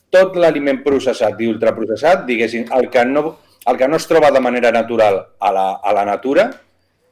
Tot 0.10 0.36
l'aliment 0.36 0.84
processat 0.84 1.40
i 1.40 1.48
ultraprocessat, 1.48 2.26
diguéssim, 2.26 2.66
el 2.74 2.90
que 2.90 3.06
no 3.06 3.38
el 3.66 3.78
que 3.78 3.88
no 3.88 3.98
es 3.98 4.08
troba 4.08 4.32
de 4.32 4.40
manera 4.40 4.72
natural 4.72 5.28
a 5.40 5.52
la, 5.52 5.68
a 5.84 5.94
la 5.94 6.06
natura, 6.06 6.50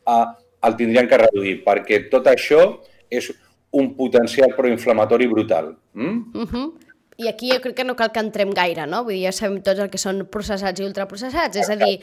eh, 0.06 0.26
el 0.64 0.76
tindrien 0.76 1.08
que 1.08 1.22
reduir, 1.22 1.60
perquè 1.64 2.04
tot 2.12 2.28
això 2.28 2.64
és 3.10 3.30
un 3.72 3.94
potencial 3.96 4.56
proinflamatori 4.58 5.28
brutal. 5.28 5.76
Mm? 5.94 6.22
Uh 6.34 6.48
-huh. 6.52 6.68
I 7.20 7.28
aquí 7.28 7.50
jo 7.52 7.60
crec 7.60 7.76
que 7.76 7.84
no 7.84 7.98
cal 8.00 8.14
que 8.14 8.22
entrem 8.22 8.54
gaire, 8.56 8.86
no? 8.88 9.04
Vull 9.04 9.18
dir, 9.18 9.26
ja 9.26 9.32
sabem 9.36 9.58
tots 9.62 9.80
el 9.80 9.90
que 9.90 9.98
són 9.98 10.22
processats 10.32 10.80
i 10.80 10.86
ultraprocessats. 10.86 11.58
És 11.58 11.70
a 11.70 11.76
dir, 11.76 12.00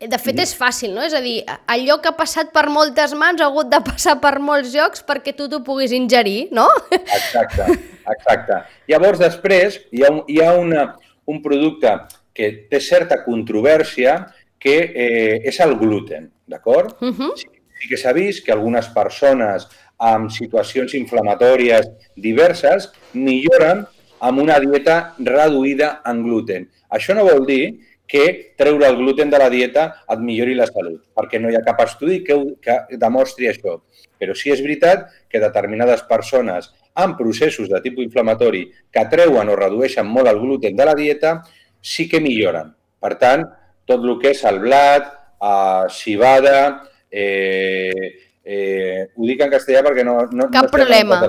de 0.00 0.18
fet 0.18 0.40
és 0.40 0.56
fàcil, 0.58 0.90
no? 0.92 1.04
És 1.06 1.14
a 1.14 1.20
dir, 1.20 1.44
allò 1.70 2.00
que 2.02 2.08
ha 2.08 2.16
passat 2.16 2.50
per 2.50 2.68
moltes 2.68 3.14
mans 3.14 3.40
ha 3.40 3.46
hagut 3.46 3.70
de 3.70 3.80
passar 3.80 4.20
per 4.20 4.40
molts 4.40 4.74
llocs 4.74 5.04
perquè 5.06 5.36
tu 5.36 5.48
t'ho 5.48 5.62
puguis 5.62 5.92
ingerir, 5.92 6.48
no? 6.50 6.66
Exacte, 6.90 7.78
exacte. 8.16 8.64
Llavors, 8.88 9.20
després, 9.20 9.80
hi 9.92 10.02
ha 10.02 10.10
un, 10.10 10.24
hi 10.26 10.40
ha 10.42 10.52
una, 10.58 10.96
un 11.26 11.40
producte 11.42 11.94
que 12.40 12.50
té 12.72 12.80
certa 12.80 13.20
controvèrsia 13.20 14.16
que 14.60 14.76
eh, 14.88 15.40
és 15.44 15.60
el 15.60 15.76
gluten, 15.76 16.30
d'acord? 16.48 16.96
Uh 17.00 17.12
-huh. 17.12 17.36
sí, 17.36 17.48
sí 17.80 17.88
que 17.88 17.96
s'ha 18.00 18.12
vist 18.16 18.44
que 18.44 18.52
algunes 18.52 18.88
persones 18.88 19.68
amb 19.98 20.30
situacions 20.32 20.94
inflamatòries 20.94 21.88
diverses 22.16 22.90
milloren 23.12 23.84
amb 24.20 24.40
una 24.40 24.58
dieta 24.58 25.14
reduïda 25.18 26.00
en 26.06 26.22
gluten. 26.24 26.68
Això 26.88 27.14
no 27.14 27.24
vol 27.24 27.46
dir 27.46 27.80
que 28.10 28.54
treure 28.58 28.88
el 28.88 28.96
gluten 28.96 29.30
de 29.30 29.38
la 29.38 29.48
dieta 29.48 29.84
et 30.10 30.18
millori 30.18 30.56
la 30.58 30.66
salut, 30.66 31.04
perquè 31.14 31.38
no 31.38 31.50
hi 31.50 31.56
ha 31.56 31.62
cap 31.62 31.80
estudi 31.84 32.24
que, 32.24 32.36
que 32.60 32.98
demostri 32.98 33.48
això. 33.48 33.78
Però 34.18 34.34
sí 34.34 34.50
és 34.50 34.60
veritat 34.60 35.06
que 35.28 35.40
determinades 35.40 36.02
persones 36.08 36.72
amb 36.94 37.16
processos 37.16 37.68
de 37.70 37.80
tipus 37.84 38.04
inflamatori 38.04 38.64
que 38.92 39.06
treuen 39.12 39.48
o 39.48 39.56
redueixen 39.56 40.06
molt 40.06 40.28
el 40.28 40.40
gluten 40.42 40.76
de 40.76 40.88
la 40.88 40.96
dieta 40.98 41.36
sí 41.80 42.08
que 42.08 42.20
milloren. 42.20 42.74
Per 43.00 43.14
tant, 43.18 43.46
tot 43.88 44.04
el 44.04 44.18
que 44.20 44.34
és 44.34 44.42
el 44.44 44.60
blat, 44.62 45.12
eh, 45.40 45.84
cibada, 45.90 46.82
eh, 47.10 48.10
eh, 48.44 49.08
ho 49.16 49.26
dic 49.26 49.40
en 49.40 49.52
castellà 49.52 49.82
perquè 49.86 50.04
no... 50.04 50.16
no 50.32 50.48
Cap 50.52 50.68
no 50.68 50.74
problema. 50.74 51.20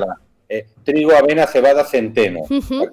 Eh, 0.51 0.65
trigo, 0.83 1.15
avena, 1.15 1.47
cebada, 1.47 1.85
centeno. 1.85 2.41
Uh 2.49 2.59
-huh. 2.59 2.89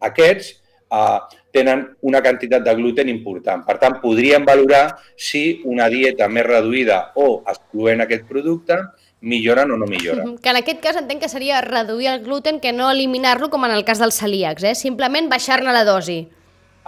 Aquests 0.00 0.62
eh, 0.90 1.18
tenen 1.52 1.96
una 2.02 2.20
quantitat 2.22 2.62
de 2.64 2.74
gluten 2.74 3.08
important. 3.08 3.64
Per 3.66 3.78
tant, 3.78 4.00
podríem 4.00 4.44
valorar 4.44 4.96
si 5.16 5.60
una 5.64 5.88
dieta 5.88 6.28
més 6.28 6.46
reduïda 6.46 7.12
o 7.14 7.42
excloent 7.46 8.00
aquest 8.00 8.26
producte 8.28 8.78
milloren 9.24 9.70
o 9.70 9.76
no 9.76 9.86
milloren. 9.86 10.28
Mhm, 10.28 10.38
Que 10.38 10.50
en 10.50 10.56
aquest 10.56 10.80
cas 10.80 10.96
entenc 10.96 11.22
que 11.22 11.28
seria 11.28 11.60
reduir 11.60 12.08
el 12.08 12.22
gluten 12.22 12.60
que 12.60 12.72
no 12.72 12.90
eliminar-lo 12.90 13.50
com 13.50 13.64
en 13.64 13.70
el 13.70 13.84
cas 13.84 13.98
dels 13.98 14.14
celíacs, 14.14 14.64
eh? 14.64 14.74
simplement 14.74 15.30
baixar-ne 15.30 15.72
la 15.72 15.84
dosi. 15.84 16.28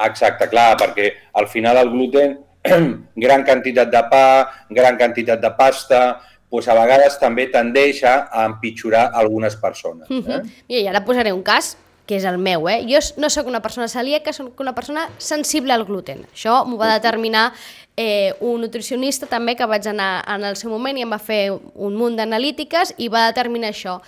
Exacte, 0.04 0.48
clar, 0.52 0.76
perquè 0.76 1.12
al 1.34 1.48
final 1.48 1.80
el 1.80 1.90
gluten, 1.90 2.36
gran 3.24 3.44
quantitat 3.44 3.90
de 3.92 4.02
pa, 4.10 4.26
gran 4.70 4.98
quantitat 4.98 5.40
de 5.40 5.50
pasta, 5.56 6.02
doncs 6.50 6.68
a 6.68 6.76
vegades 6.78 7.18
també 7.20 7.48
tendeix 7.52 8.02
a 8.04 8.44
empitjorar 8.44 9.10
algunes 9.14 9.56
persones. 9.56 10.08
Eh? 10.10 10.14
Mhm. 10.14 10.52
Mira, 10.68 10.80
i 10.80 10.86
ara 10.88 11.04
posaré 11.04 11.32
un 11.32 11.42
cas 11.42 11.76
que 12.06 12.16
és 12.16 12.24
el 12.24 12.38
meu, 12.38 12.68
eh? 12.70 12.84
Jo 12.86 13.00
no 13.18 13.28
sóc 13.28 13.48
una 13.50 13.60
persona 13.60 13.88
celíaca, 13.88 14.32
sóc 14.32 14.60
una 14.60 14.74
persona 14.74 15.08
sensible 15.18 15.74
al 15.74 15.84
gluten. 15.84 16.22
Això 16.32 16.60
m'ho 16.64 16.78
va 16.78 16.92
determinar 16.94 17.52
eh, 17.96 18.32
un 18.40 18.60
nutricionista 18.62 19.26
també 19.26 19.56
que 19.56 19.66
vaig 19.66 19.88
anar 19.90 20.22
en 20.36 20.44
el 20.44 20.56
seu 20.56 20.70
moment 20.70 20.96
i 20.96 21.02
em 21.02 21.10
va 21.10 21.18
fer 21.18 21.50
un 21.50 21.96
munt 21.98 22.16
d'analítiques 22.16 22.94
i 22.98 23.08
va 23.08 23.26
determinar 23.26 23.72
això. 23.74 23.98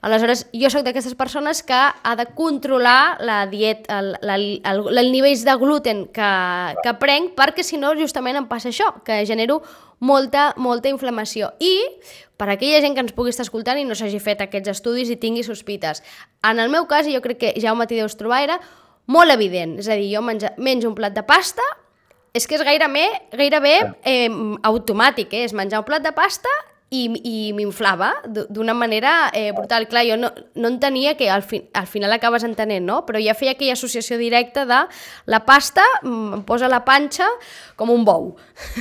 Aleshores, 0.00 0.44
jo 0.54 0.70
sóc 0.70 0.84
d'aquestes 0.86 1.16
persones 1.18 1.64
que 1.66 1.74
ha 1.74 2.14
de 2.14 2.26
controlar 2.38 3.18
la 3.24 3.40
dieta, 3.50 3.98
el, 3.98 4.12
la, 4.22 4.36
el, 4.38 4.82
el 4.94 5.10
nivells 5.10 5.42
de 5.46 5.56
gluten 5.58 6.04
que, 6.14 6.30
que 6.84 6.94
prenc, 7.02 7.32
perquè 7.38 7.64
si 7.66 7.80
no 7.82 7.90
justament 7.98 8.38
em 8.38 8.46
passa 8.46 8.70
això, 8.70 8.92
que 9.02 9.24
genero 9.26 9.58
molta, 9.98 10.52
molta 10.56 10.92
inflamació. 10.92 11.50
I 11.58 11.74
per 12.38 12.52
aquella 12.52 12.78
gent 12.84 12.94
que 12.94 13.02
ens 13.02 13.16
pugui 13.16 13.34
estar 13.34 13.46
escoltant 13.48 13.80
i 13.80 13.86
no 13.88 13.98
s'hagi 13.98 14.22
fet 14.22 14.44
aquests 14.44 14.70
estudis 14.76 15.10
i 15.10 15.18
tingui 15.18 15.42
sospites. 15.42 16.04
En 16.46 16.62
el 16.62 16.70
meu 16.70 16.86
cas, 16.86 17.10
jo 17.10 17.22
crec 17.24 17.42
que 17.42 17.52
Jaume 17.58 17.88
t'hi 17.90 17.98
deus 17.98 18.14
trobar, 18.20 18.44
era 18.46 18.60
molt 19.10 19.34
evident. 19.34 19.80
És 19.82 19.90
a 19.90 19.98
dir, 19.98 20.12
jo 20.14 20.22
menja, 20.22 20.54
menjo 20.62 20.92
un 20.92 20.94
plat 20.94 21.16
de 21.16 21.26
pasta, 21.26 21.64
és 22.38 22.46
que 22.46 22.54
és 22.54 22.62
gairebé, 22.62 23.08
gairebé 23.34 23.74
eh, 24.06 24.30
automàtic, 24.62 25.34
eh? 25.34 25.48
és 25.48 25.56
menjar 25.56 25.82
un 25.82 25.88
plat 25.88 26.04
de 26.04 26.14
pasta 26.14 26.52
i, 26.90 27.02
i 27.28 27.52
m'inflava 27.52 28.14
d'una 28.26 28.72
manera 28.74 29.30
eh, 29.34 29.52
brutal. 29.52 29.86
Clar, 29.90 30.04
jo 30.08 30.16
no, 30.16 30.30
no 30.56 30.68
entenia 30.72 31.16
que 31.18 31.28
al, 31.30 31.42
fi, 31.42 31.60
al 31.76 31.86
final 31.86 32.12
acabes 32.16 32.44
entenent, 32.48 32.86
no? 32.86 33.02
Però 33.06 33.20
ja 33.20 33.34
feia 33.36 33.52
aquella 33.52 33.74
associació 33.76 34.16
directa 34.20 34.64
de 34.68 34.80
la 35.26 35.42
pasta 35.44 35.84
mm, 36.02 36.38
em 36.38 36.44
posa 36.48 36.70
la 36.72 36.80
panxa 36.86 37.28
com 37.76 37.90
un 37.92 38.06
bou. 38.08 38.30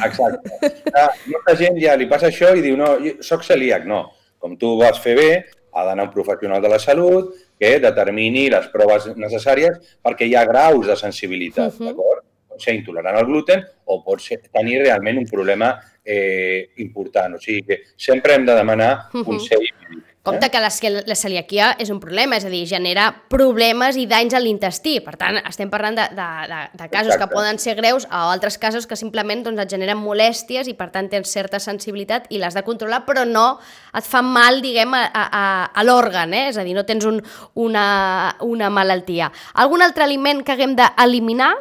Exacte. 0.04 0.72
A 0.96 1.10
molta 1.28 1.56
gent 1.60 1.80
ja 1.84 1.98
li 2.00 2.08
passa 2.08 2.30
això 2.32 2.54
i 2.56 2.64
diu, 2.64 2.78
no, 2.80 2.94
jo 3.04 3.18
soc 3.26 3.44
celíac. 3.44 3.84
No, 3.90 4.06
com 4.40 4.56
tu 4.58 4.78
vas 4.80 5.00
fer 5.04 5.18
bé, 5.20 5.30
ha 5.78 5.84
d'anar 5.86 6.08
un 6.08 6.14
professional 6.16 6.62
de 6.64 6.72
la 6.72 6.80
salut 6.80 7.36
que 7.60 7.76
determini 7.84 8.48
les 8.54 8.66
proves 8.74 9.12
necessàries 9.18 9.78
perquè 10.06 10.26
hi 10.30 10.34
ha 10.38 10.46
graus 10.48 10.88
de 10.88 10.96
sensibilitat, 10.96 11.74
Mhm. 11.76 11.88
d'acord? 11.92 12.24
Pot 12.48 12.62
ser 12.64 12.74
intolerant 12.74 13.18
al 13.20 13.26
gluten 13.28 13.62
o 13.86 14.00
pot 14.04 14.22
ser, 14.22 14.40
tenir 14.50 14.80
realment 14.82 15.20
un 15.20 15.28
problema 15.30 15.76
eh, 16.08 16.70
important. 16.80 17.36
O 17.36 17.40
sigui 17.44 17.62
que 17.68 17.82
sempre 18.00 18.34
hem 18.40 18.46
de 18.48 18.56
demanar 18.56 19.10
Mhm. 19.14 19.26
consell 19.28 19.60
mèdic. 19.60 20.04
Compte 20.28 20.50
que 20.52 20.60
la, 20.60 20.70
ce- 20.70 21.04
la 21.08 21.16
celiaquia 21.16 21.78
és 21.80 21.90
un 21.90 22.02
problema, 22.04 22.36
és 22.36 22.44
a 22.44 22.50
dir, 22.52 22.66
genera 22.68 23.06
problemes 23.32 23.96
i 23.96 24.06
danys 24.12 24.34
a 24.36 24.42
l'intestí. 24.44 24.98
Per 25.00 25.14
tant, 25.16 25.38
estem 25.48 25.70
parlant 25.72 25.96
de, 25.96 26.04
de, 26.18 26.26
de, 26.52 26.58
de 26.82 26.90
casos 26.92 27.14
Exacte. 27.14 27.30
que 27.30 27.34
poden 27.34 27.60
ser 27.64 27.76
greus 27.80 28.04
o 28.12 28.20
altres 28.34 28.58
casos 28.58 28.86
que 28.88 28.98
simplement 29.00 29.46
doncs, 29.46 29.62
et 29.64 29.72
generen 29.72 29.96
molèsties 30.04 30.68
i 30.68 30.74
per 30.76 30.90
tant 30.92 31.08
tens 31.08 31.32
certa 31.32 31.62
sensibilitat 31.64 32.28
i 32.30 32.40
l'has 32.40 32.54
de 32.60 32.64
controlar, 32.68 33.06
però 33.08 33.24
no 33.26 33.58
et 33.96 34.04
fan 34.04 34.26
mal, 34.28 34.60
diguem, 34.62 34.92
a, 35.00 35.06
a, 35.14 35.46
a 35.74 35.84
l'òrgan, 35.88 36.34
eh? 36.36 36.50
és 36.50 36.58
a 36.60 36.64
dir, 36.68 36.76
no 36.76 36.84
tens 36.84 37.06
un, 37.08 37.24
una, 37.56 38.36
una 38.42 38.70
malaltia. 38.70 39.32
Algun 39.54 39.82
altre 39.82 40.04
aliment 40.04 40.44
que 40.44 40.52
haguem 40.58 40.76
d'eliminar? 40.76 41.54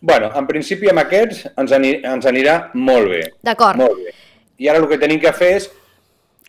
Bueno, 0.00 0.30
en 0.34 0.46
principi 0.46 0.90
amb 0.90 1.02
aquests 1.02 1.44
ens, 1.56 1.74
ani 1.74 1.96
ens 2.06 2.26
anirà 2.26 2.58
molt 2.74 3.10
bé. 3.12 3.22
D'acord. 3.44 3.80
Molt 3.80 4.02
bé. 4.02 4.14
I 4.58 4.70
ara 4.70 4.82
el 4.82 4.88
que 4.90 4.98
tenim 4.98 5.20
que 5.22 5.32
fer 5.34 5.52
és 5.60 5.70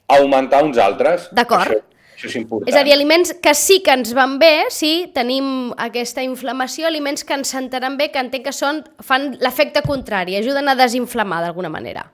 augmentar 0.10 0.64
uns 0.66 0.80
altres. 0.82 1.30
D'acord. 1.36 1.72
Això, 1.72 2.04
això 2.16 2.30
és 2.32 2.38
important. 2.40 2.70
És 2.72 2.78
a 2.78 2.84
dir, 2.86 2.94
aliments 2.96 3.34
que 3.42 3.54
sí 3.58 3.80
que 3.86 3.94
ens 3.94 4.14
van 4.18 4.38
bé, 4.42 4.70
si 4.74 5.10
tenim 5.16 5.72
aquesta 5.78 6.26
inflamació, 6.26 6.88
aliments 6.90 7.26
que 7.26 7.38
ens 7.38 7.54
sentaran 7.54 7.98
bé, 8.00 8.10
que 8.14 8.22
entenc 8.22 8.48
que 8.50 8.56
són, 8.56 8.84
fan 9.06 9.36
l'efecte 9.42 9.84
contrari, 9.86 10.38
ajuden 10.40 10.70
a 10.70 10.78
desinflamar 10.80 11.44
d'alguna 11.46 11.70
manera. 11.74 12.10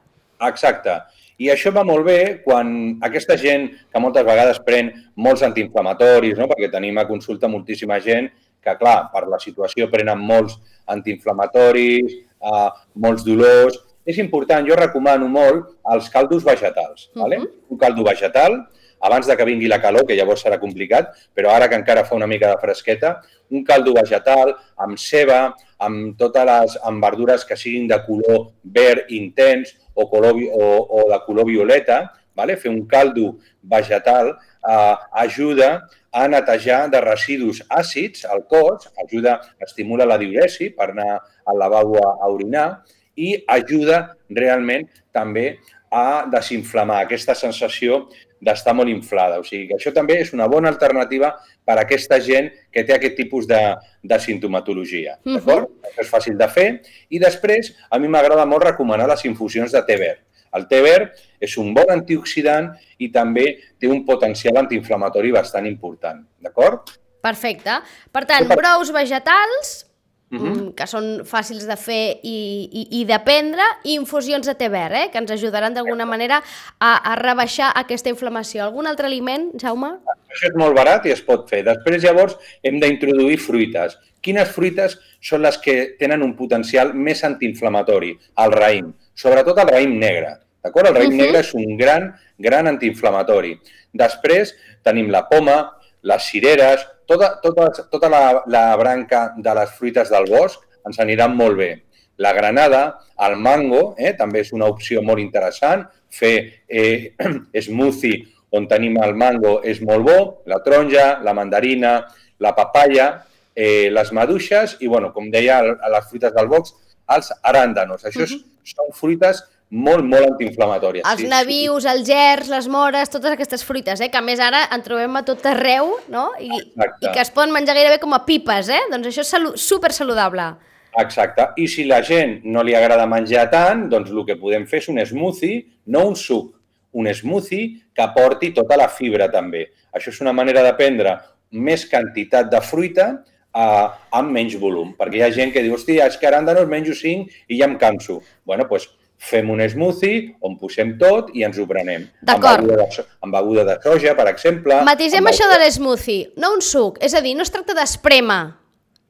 Exacte. 0.45 0.99
I 1.39 1.49
això 1.51 1.71
va 1.75 1.83
molt 1.83 2.05
bé 2.07 2.19
quan 2.45 2.69
aquesta 3.03 3.35
gent 3.35 3.67
que 3.91 3.99
moltes 3.99 4.23
vegades 4.23 4.61
pren 4.63 4.91
molts 5.19 5.43
antiinflamatoris, 5.43 6.37
no? 6.39 6.47
perquè 6.47 6.69
tenim 6.71 6.95
a 6.97 7.07
consulta 7.09 7.49
moltíssima 7.51 7.99
gent 8.03 8.29
que, 8.65 8.77
clar, 8.81 8.97
per 9.13 9.25
la 9.31 9.39
situació 9.41 9.87
prenen 9.91 10.21
molts 10.21 10.57
antiinflamatoris, 10.91 12.15
eh, 12.41 12.69
molts 13.05 13.25
dolors. 13.27 13.77
És 14.05 14.17
important, 14.21 14.65
jo 14.67 14.77
recomano 14.77 15.27
molt 15.29 15.71
els 15.93 16.09
caldos 16.13 16.43
vegetals. 16.45 17.09
vale? 17.15 17.39
Un 17.69 17.77
caldo 17.77 18.03
vegetal, 18.05 18.59
abans 19.05 19.27
de 19.27 19.35
que 19.37 19.45
vingui 19.45 19.69
la 19.69 19.81
calor, 19.81 20.05
que 20.05 20.17
llavors 20.17 20.43
serà 20.45 20.59
complicat, 20.61 21.11
però 21.33 21.51
ara 21.53 21.67
que 21.69 21.77
encara 21.77 22.05
fa 22.05 22.15
una 22.15 22.27
mica 22.27 22.49
de 22.51 22.59
fresqueta, 22.61 23.21
un 23.51 23.63
caldo 23.63 23.93
vegetal 23.93 24.55
amb 24.81 24.97
ceba, 24.97 25.53
amb 25.85 26.15
totes 26.17 26.45
les 26.49 26.77
amb 26.89 27.03
verdures 27.03 27.45
que 27.45 27.57
siguin 27.57 27.87
de 27.87 27.99
color 28.05 28.51
verd 28.63 29.11
intens 29.13 29.75
o, 29.93 30.07
color, 30.09 30.37
o, 30.53 30.69
o 31.01 31.09
de 31.11 31.19
color 31.25 31.45
violeta, 31.45 31.99
vale? 32.35 32.57
fer 32.57 32.71
un 32.71 32.85
caldo 32.87 33.35
vegetal 33.61 34.33
eh, 34.67 34.95
ajuda 35.25 35.87
a 36.11 36.27
netejar 36.27 36.89
de 36.89 37.01
residus 37.01 37.61
àcids 37.69 38.25
al 38.25 38.45
cos, 38.47 38.89
ajuda, 39.03 39.39
estimula 39.59 40.07
la 40.07 40.17
diuresi 40.17 40.71
per 40.71 40.91
anar 40.93 41.19
al 41.45 41.59
lavabo 41.59 41.99
a, 41.99 42.15
a 42.23 42.29
orinar 42.31 42.67
i 43.15 43.35
ajuda 43.47 44.15
realment 44.29 44.87
també 45.15 45.57
a 45.91 46.25
desinflamar 46.31 47.03
aquesta 47.03 47.35
sensació 47.37 48.05
d'estar 48.45 48.73
molt 48.75 48.91
inflada. 48.91 49.39
O 49.39 49.45
sigui 49.47 49.69
que 49.69 49.77
això 49.77 49.93
també 49.95 50.19
és 50.21 50.33
una 50.35 50.47
bona 50.51 50.69
alternativa 50.71 51.31
per 51.65 51.77
a 51.77 51.85
aquesta 51.85 52.19
gent 52.21 52.51
que 52.73 52.83
té 52.85 52.95
aquest 52.95 53.15
tipus 53.17 53.47
de, 53.49 53.61
de 54.03 54.19
sintomatologia. 54.19 55.17
Mhm. 55.23 55.39
D'acord? 55.39 55.71
Això 55.89 56.03
és 56.03 56.11
fàcil 56.11 56.37
de 56.37 56.49
fer. 56.51 56.67
I 57.09 57.21
després, 57.21 57.73
a 57.89 57.99
mi 57.99 58.11
m'agrada 58.11 58.45
molt 58.45 58.67
recomanar 58.67 59.07
les 59.11 59.25
infusions 59.25 59.71
de 59.71 59.83
té 59.87 59.97
verd. 60.01 60.24
El 60.55 60.67
té 60.71 60.81
verd 60.81 61.15
és 61.43 61.57
un 61.61 61.73
bon 61.75 61.89
antioxidant 61.91 62.71
i 62.97 63.11
també 63.11 63.45
té 63.79 63.87
un 63.91 64.05
potencial 64.07 64.57
antiinflamatori 64.61 65.33
bastant 65.35 65.67
important. 65.67 66.23
D'acord? 66.41 66.95
Perfecte. 67.25 67.81
Per 68.13 68.23
tant, 68.29 68.47
brous 68.55 68.91
vegetals, 68.93 69.85
Mhm. 70.29 70.47
mm, 70.49 70.69
que 70.73 70.87
són 70.89 71.21
fàcils 71.23 71.67
de 71.69 71.75
fer 71.77 72.19
i, 72.23 72.37
i, 72.65 72.83
i 73.01 73.03
de 73.05 73.19
prendre, 73.23 73.61
i 73.83 73.93
infusions 73.93 74.47
de 74.47 74.55
té 74.57 74.69
verd, 74.73 74.95
eh, 74.97 75.09
que 75.11 75.19
ens 75.21 75.31
ajudaran 75.31 75.73
d'alguna 75.73 76.05
manera 76.05 76.39
a, 76.79 77.11
a 77.11 77.15
rebaixar 77.15 77.71
aquesta 77.75 78.09
inflamació. 78.09 78.63
Algun 78.63 78.87
altre 78.89 79.05
aliment, 79.05 79.51
Jaume? 79.61 79.91
Això 80.33 80.49
és 80.49 80.57
molt 80.57 80.75
barat 80.75 81.05
i 81.05 81.13
es 81.13 81.21
pot 81.21 81.47
fer. 81.49 81.63
Després, 81.63 82.01
llavors, 82.03 82.37
hem 82.63 82.79
d'introduir 82.81 83.37
fruites. 83.37 83.99
Quines 84.19 84.49
fruites 84.49 84.97
són 85.21 85.43
les 85.45 85.59
que 85.61 85.95
tenen 85.99 86.23
un 86.25 86.33
potencial 86.35 86.95
més 86.95 87.23
antiinflamatori? 87.23 88.15
El 88.41 88.51
raïm. 88.51 88.93
Sobretot 89.13 89.61
el 89.61 89.69
raïm 89.69 89.99
negre. 89.99 90.39
D'acord? 90.65 90.89
El 90.89 90.95
raïm 90.97 91.13
Mhm. 91.13 91.21
negre 91.21 91.39
és 91.45 91.53
un 91.53 91.77
gran, 91.77 92.09
gran 92.37 92.67
antiinflamatori. 92.67 93.53
Després 93.93 94.55
tenim 94.83 95.11
la 95.13 95.27
poma, 95.29 95.71
les 96.01 96.23
cireres, 96.23 96.85
tota, 97.05 97.39
tota, 97.41 97.69
tota 97.91 98.09
la, 98.09 98.43
la 98.47 98.75
branca 98.75 99.33
de 99.37 99.53
les 99.53 99.69
fruites 99.77 100.09
del 100.09 100.25
bosc 100.29 100.61
ens 100.85 100.99
aniran 100.99 101.35
molt 101.37 101.57
bé. 101.57 101.71
La 102.17 102.31
granada, 102.33 102.99
el 103.27 103.35
mango, 103.37 103.93
eh, 103.97 104.13
també 104.17 104.41
és 104.41 104.51
una 104.53 104.65
opció 104.71 105.01
molt 105.03 105.19
interessant. 105.19 105.85
Fer 106.09 106.63
eh, 106.67 107.13
smoothie 107.67 108.23
on 108.55 108.67
tenim 108.71 108.97
el 109.03 109.15
mango 109.19 109.59
és 109.63 109.81
molt 109.81 110.05
bo, 110.05 110.19
la 110.47 110.61
taronja, 110.63 111.19
la 111.23 111.33
mandarina, 111.33 111.97
la 112.39 112.53
papaya, 112.55 113.25
eh, 113.53 113.89
les 113.91 114.11
maduixes 114.11 114.77
i, 114.79 114.87
bueno, 114.87 115.11
com 115.13 115.29
deia, 115.31 115.59
a 115.59 115.89
les 115.91 116.07
fruites 116.09 116.33
del 116.33 116.47
bosc, 116.47 116.75
els 117.15 117.33
aràndanos. 117.43 118.05
Això 118.07 118.23
és, 118.23 118.37
són 118.65 118.93
fruites 118.95 119.43
molt, 119.69 120.05
molt 120.05 120.29
antiinflamatories. 120.29 121.05
Els 121.09 121.29
navius, 121.29 121.87
els 121.89 122.05
gerds, 122.07 122.49
les 122.51 122.67
mores, 122.71 123.09
totes 123.11 123.33
aquestes 123.33 123.65
fruites, 123.65 124.01
eh? 124.01 124.09
que 124.11 124.19
a 124.19 124.23
més 124.25 124.39
ara 124.43 124.65
en 124.75 124.83
trobem 124.85 125.17
a 125.17 125.23
tot 125.25 125.45
arreu, 125.49 125.95
no? 126.11 126.29
I, 126.39 126.51
Exacte. 126.61 127.01
i 127.01 127.11
que 127.11 127.23
es 127.23 127.33
poden 127.33 127.53
menjar 127.55 127.75
gairebé 127.77 127.99
com 128.03 128.13
a 128.15 128.23
pipes, 128.27 128.69
eh? 128.69 128.81
Doncs 128.93 129.11
això 129.11 129.25
és 129.25 129.33
salu 129.35 129.55
super 129.59 129.91
saludable. 129.95 130.53
Exacte. 131.01 131.49
I 131.59 131.67
si 131.67 131.83
la 131.89 132.01
gent 132.05 132.39
no 132.47 132.63
li 132.63 132.75
agrada 132.77 133.07
menjar 133.09 133.49
tant, 133.51 133.87
doncs 133.91 134.13
el 134.13 134.23
que 134.27 134.39
podem 134.39 134.67
fer 134.69 134.83
és 134.83 134.89
un 134.91 135.01
smoothie, 135.03 135.63
no 135.91 136.05
un 136.07 136.15
suc, 136.15 136.53
un 136.95 137.09
smoothie 137.11 137.91
que 137.93 138.03
aporti 138.03 138.53
tota 138.55 138.77
la 138.79 138.87
fibra 138.87 139.27
també. 139.31 139.65
Això 139.95 140.13
és 140.13 140.21
una 140.23 140.33
manera 140.35 140.63
de 140.63 140.75
prendre 140.77 141.17
més 141.51 141.83
quantitat 141.89 142.47
de 142.51 142.61
fruita 142.63 143.09
eh, 143.11 143.87
amb 144.15 144.31
menys 144.31 144.55
volum, 144.59 144.93
perquè 144.95 145.19
hi 145.19 145.25
ha 145.25 145.33
gent 145.35 145.51
que 145.51 145.63
diu, 145.65 145.75
hòstia, 145.75 146.07
és 146.07 146.15
que 146.19 146.29
aràndanos 146.29 146.69
menjo 146.71 146.95
5 146.95 147.51
i 147.51 147.59
ja 147.59 147.67
em 147.67 147.77
canso. 147.81 148.21
bueno, 148.45 148.67
doncs 148.69 148.89
fem 149.17 149.49
un 149.49 149.63
smoothie 149.69 150.35
on 150.45 150.57
posem 150.59 150.95
tot 151.01 151.31
i 151.33 151.45
ens 151.47 151.57
ho 151.57 151.65
prenem. 151.69 152.09
D'acord. 152.21 152.61
Amb 152.61 152.67
beguda 152.67 152.83
de, 152.83 153.07
amb 153.23 153.39
beguda 153.39 153.63
de 153.69 153.77
soja, 153.83 154.13
per 154.17 154.27
exemple. 154.31 154.81
Matisem 154.85 155.23
amb 155.23 155.31
això 155.31 155.47
de 155.51 155.61
l'smoothie, 155.63 156.33
no 156.41 156.53
un 156.57 156.61
suc. 156.61 156.99
És 157.03 157.15
a 157.15 157.23
dir, 157.25 157.33
no 157.35 157.47
es 157.47 157.53
tracta 157.53 157.77
d'esprema. 157.77 158.43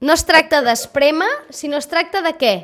No 0.06 0.14
es 0.14 0.26
tracta 0.28 0.62
d'esprema, 0.62 1.28
sinó 1.50 1.80
es 1.82 1.88
tracta 1.90 2.22
de 2.22 2.34
què? 2.38 2.56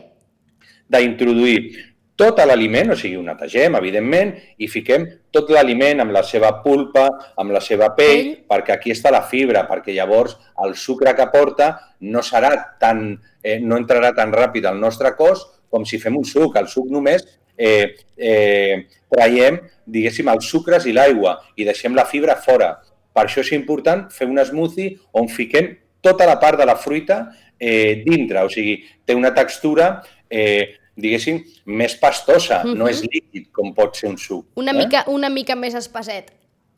d'introduir 0.92 1.88
tot 2.20 2.38
l'aliment, 2.46 2.92
o 2.94 2.98
sigui, 3.00 3.16
ho 3.18 3.24
netegem, 3.26 3.74
evidentment, 3.80 4.36
i 4.62 4.68
fiquem 4.70 5.08
tot 5.34 5.50
l'aliment 5.50 6.04
amb 6.04 6.14
la 6.14 6.22
seva 6.28 6.52
pulpa, 6.62 7.08
amb 7.40 7.56
la 7.56 7.62
seva 7.64 7.88
pell, 7.98 8.36
Pell. 8.36 8.44
perquè 8.52 8.76
aquí 8.76 8.94
està 8.94 9.10
la 9.14 9.24
fibra, 9.26 9.64
perquè 9.70 9.96
llavors 9.96 10.36
el 10.66 10.76
sucre 10.78 11.16
que 11.18 11.26
porta 11.34 11.72
no 12.02 12.22
serà 12.22 12.52
tan, 12.80 13.16
eh, 13.42 13.58
no 13.60 13.80
entrarà 13.80 14.12
tan 14.14 14.36
ràpid 14.36 14.68
al 14.70 14.78
nostre 14.80 15.16
cos 15.18 15.48
com 15.72 15.86
si 15.88 16.00
fem 16.02 16.18
un 16.20 16.28
suc. 16.28 16.58
El 16.60 16.68
suc 16.72 16.90
només 16.92 17.24
eh, 17.58 17.96
eh, 18.18 18.88
traiem, 19.12 19.60
diguéssim, 19.88 20.30
els 20.32 20.50
sucres 20.52 20.88
i 20.88 20.96
l'aigua 20.96 21.38
i 21.56 21.68
deixem 21.68 21.96
la 21.98 22.08
fibra 22.10 22.38
fora. 22.40 22.76
Per 23.12 23.26
això 23.26 23.44
és 23.44 23.54
important 23.58 24.08
fer 24.14 24.28
un 24.30 24.40
smoothie 24.46 24.98
on 25.18 25.32
fiquem 25.32 25.74
tota 26.02 26.28
la 26.28 26.38
part 26.42 26.60
de 26.60 26.68
la 26.68 26.78
fruita 26.80 27.24
eh, 27.60 28.02
dintre, 28.06 28.42
o 28.42 28.50
sigui, 28.50 28.80
té 29.06 29.14
una 29.14 29.34
textura, 29.36 30.02
eh, 30.32 30.78
diguéssim, 30.98 31.42
més 31.78 31.94
pastosa, 32.02 32.64
no 32.66 32.90
és 32.90 33.04
líquid 33.06 33.52
com 33.54 33.74
pot 33.78 34.00
ser 34.00 34.10
un 34.10 34.18
suc. 34.18 34.48
Una, 34.60 34.74
eh? 34.74 34.80
mica, 34.80 35.04
una 35.14 35.30
mica 35.30 35.56
més 35.56 35.78
espesset. 35.78 36.32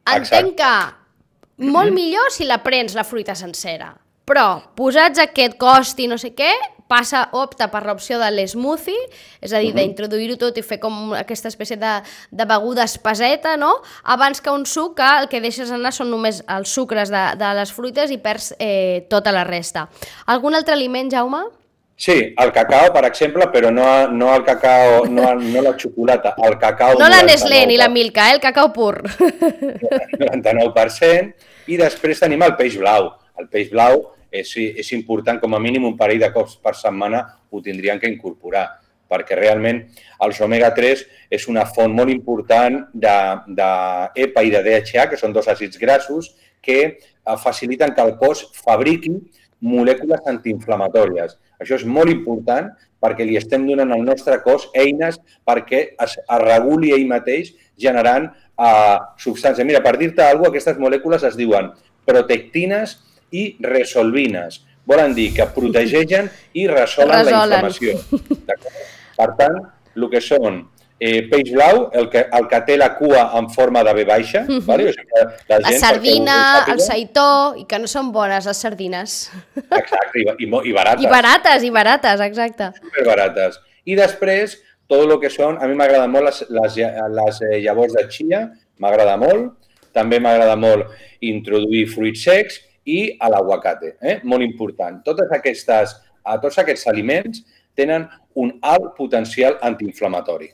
Exacte. 0.04 0.42
Entenc 0.42 0.58
que 0.60 1.70
molt 1.72 1.94
millor 1.96 2.34
si 2.36 2.48
la 2.50 2.60
prens 2.66 2.98
la 2.98 3.06
fruita 3.08 3.36
sencera. 3.40 3.94
Però, 4.24 4.48
posats 4.78 5.20
aquest 5.20 5.58
cost 5.60 6.00
i 6.00 6.08
no 6.08 6.16
sé 6.22 6.32
què, 6.36 6.52
passa, 6.88 7.26
opta 7.36 7.70
per 7.72 7.82
l'opció 7.88 8.20
de 8.22 8.30
l'smoothie, 8.32 9.08
és 9.44 9.54
a 9.54 9.62
dir, 9.64 9.74
d'introduir-ho 9.76 10.38
tot 10.40 10.58
i 10.60 10.64
fer 10.66 10.80
com 10.84 11.14
aquesta 11.18 11.50
espècie 11.52 11.78
de, 11.80 11.94
de 12.32 12.46
beguda 12.50 12.86
espeseta, 12.88 13.56
no? 13.60 13.74
Abans 14.16 14.44
que 14.44 14.54
un 14.54 14.68
suc 14.70 14.96
que 15.00 15.10
el 15.24 15.30
que 15.32 15.42
deixes 15.44 15.72
anar 15.74 15.94
són 15.96 16.12
només 16.14 16.44
els 16.48 16.72
sucres 16.72 17.12
de, 17.14 17.24
de 17.40 17.50
les 17.60 17.74
fruites 17.74 18.14
i 18.14 18.20
perds 18.22 18.54
eh, 18.60 19.06
tota 19.10 19.34
la 19.36 19.44
resta. 19.48 19.88
Algun 20.32 20.56
altre 20.60 20.78
aliment, 20.78 21.12
Jaume? 21.12 21.44
Sí, 22.04 22.16
el 22.42 22.52
cacao, 22.52 22.90
per 22.92 23.04
exemple, 23.06 23.46
però 23.54 23.70
no, 23.72 23.86
no 24.12 24.32
el 24.36 24.44
cacao, 24.44 25.06
no, 25.06 25.34
no 25.40 25.62
la 25.62 25.76
xocolata, 25.78 26.34
el 26.48 26.58
cacao... 26.60 26.98
No 27.00 27.08
la 27.08 27.22
99%. 27.22 27.30
Nestlé 27.30 27.66
ni 27.70 27.78
la 27.80 27.88
Milka, 27.90 28.30
eh? 28.30 28.38
el 28.38 28.42
cacau 28.44 28.72
pur. 28.74 29.04
99%, 30.24 31.52
i 31.70 31.78
després 31.80 32.24
tenim 32.24 32.44
el 32.44 32.58
peix 32.60 32.80
blau. 32.82 33.12
El 33.40 33.50
peix 33.52 33.72
blau 33.74 34.04
és, 34.34 34.52
és 34.58 34.92
important, 34.98 35.40
com 35.42 35.54
a 35.54 35.62
mínim 35.62 35.86
un 35.90 35.98
parell 35.98 36.22
de 36.22 36.32
cops 36.34 36.58
per 36.62 36.76
setmana 36.78 37.24
ho 37.52 37.62
tindrien 37.62 38.00
que 38.02 38.10
incorporar, 38.10 38.66
perquè 39.10 39.38
realment 39.38 39.84
els 40.26 40.40
omega-3 40.42 41.04
és 41.38 41.48
una 41.52 41.66
font 41.70 41.94
molt 41.94 42.10
important 42.14 42.80
d'EPA 42.94 43.44
de, 43.48 44.24
EPA 44.26 44.46
i 44.46 44.54
de 44.54 44.64
DHA, 44.66 45.08
que 45.12 45.20
són 45.20 45.36
dos 45.36 45.50
àcids 45.52 45.78
grassos, 45.82 46.34
que 46.64 46.80
eh, 46.84 47.38
faciliten 47.44 47.94
que 47.94 48.02
el 48.06 48.16
cos 48.18 48.48
fabriqui 48.58 49.18
molècules 49.64 50.26
antiinflamatòries. 50.28 51.38
Això 51.62 51.78
és 51.80 51.86
molt 51.88 52.12
important 52.12 52.72
perquè 53.04 53.26
li 53.28 53.38
estem 53.40 53.66
donant 53.68 53.92
al 53.96 54.04
nostre 54.04 54.40
cos 54.44 54.70
eines 54.80 55.20
perquè 55.48 55.82
es, 56.04 56.18
es 56.18 56.44
reguli 56.44 56.92
ell 56.96 57.06
mateix 57.08 57.54
generant 57.80 58.30
uh, 58.30 58.98
substància. 59.20 59.66
Mira, 59.68 59.82
per 59.84 59.96
dir-te 60.00 60.24
alguna 60.24 60.50
cosa, 60.50 60.56
aquestes 60.56 60.84
molècules 60.84 61.26
es 61.28 61.40
diuen 61.40 61.72
protectines 62.08 62.98
i 63.34 63.48
resolvines. 63.64 64.62
Volen 64.86 65.16
dir 65.16 65.30
que 65.36 65.48
protegeixen 65.56 66.28
i 66.60 66.68
resolen, 66.68 67.24
Resolen. 67.24 67.50
la 67.50 67.62
inflamació. 67.64 67.98
Per 69.18 69.30
tant, 69.40 69.60
el 69.96 70.08
que 70.12 70.20
són 70.24 70.58
eh, 71.00 71.22
peix 71.32 71.52
blau, 71.54 71.86
el 71.96 72.10
que, 72.12 72.26
el 72.38 72.48
que 72.52 72.60
té 72.68 72.76
la 72.80 72.90
cua 72.98 73.24
en 73.40 73.48
forma 73.54 73.84
de 73.84 73.94
B 73.96 74.06
baixa, 74.08 74.44
vale? 74.68 74.90
o 74.90 74.96
sigui, 74.96 75.08
la, 75.16 75.24
La 75.62 75.70
gent, 75.70 75.80
sardina, 75.82 76.36
perquè 76.58 76.76
ho 76.76 76.76
sàpiga, 76.76 76.76
el 76.76 76.84
saitó, 76.86 77.30
i 77.60 77.66
que 77.70 77.80
no 77.80 77.90
són 77.92 78.12
bones 78.16 78.50
les 78.50 78.62
sardines. 78.66 79.16
Exacte, 79.64 80.20
i, 80.20 80.28
i, 80.28 80.48
i 80.48 80.76
barates. 80.76 81.06
I 81.06 81.12
barates, 81.12 81.66
i 81.68 81.72
barates, 81.80 82.26
exacte. 82.28 82.70
superbarates. 82.82 83.60
I 83.88 83.98
després, 84.00 84.60
tot 84.92 85.04
el 85.08 85.16
que 85.20 85.32
són, 85.32 85.58
a 85.60 85.68
mi 85.68 85.80
m'agrada 85.80 86.12
molt 86.12 86.30
les, 86.30 86.44
les, 86.60 86.80
les 87.18 87.42
eh, 87.48 87.58
llavors 87.64 87.96
de 87.96 88.06
chia, 88.12 88.46
m'agrada 88.84 89.16
molt. 89.20 89.54
També 89.94 90.18
m'agrada 90.18 90.56
molt 90.58 90.90
introduir 91.22 91.84
fruits 91.92 92.24
secs 92.26 92.56
i 92.86 93.18
a 93.20 93.30
l'aguacate, 93.32 93.96
eh? 94.02 94.20
molt 94.24 94.44
important. 94.46 95.02
Totes 95.06 95.32
aquestes, 95.36 95.96
a 96.24 96.40
tots 96.42 96.58
aquests 96.62 96.88
aliments 96.92 97.44
tenen 97.76 98.08
un 98.40 98.58
alt 98.62 98.94
potencial 98.98 99.58
antiinflamatori. 99.62 100.52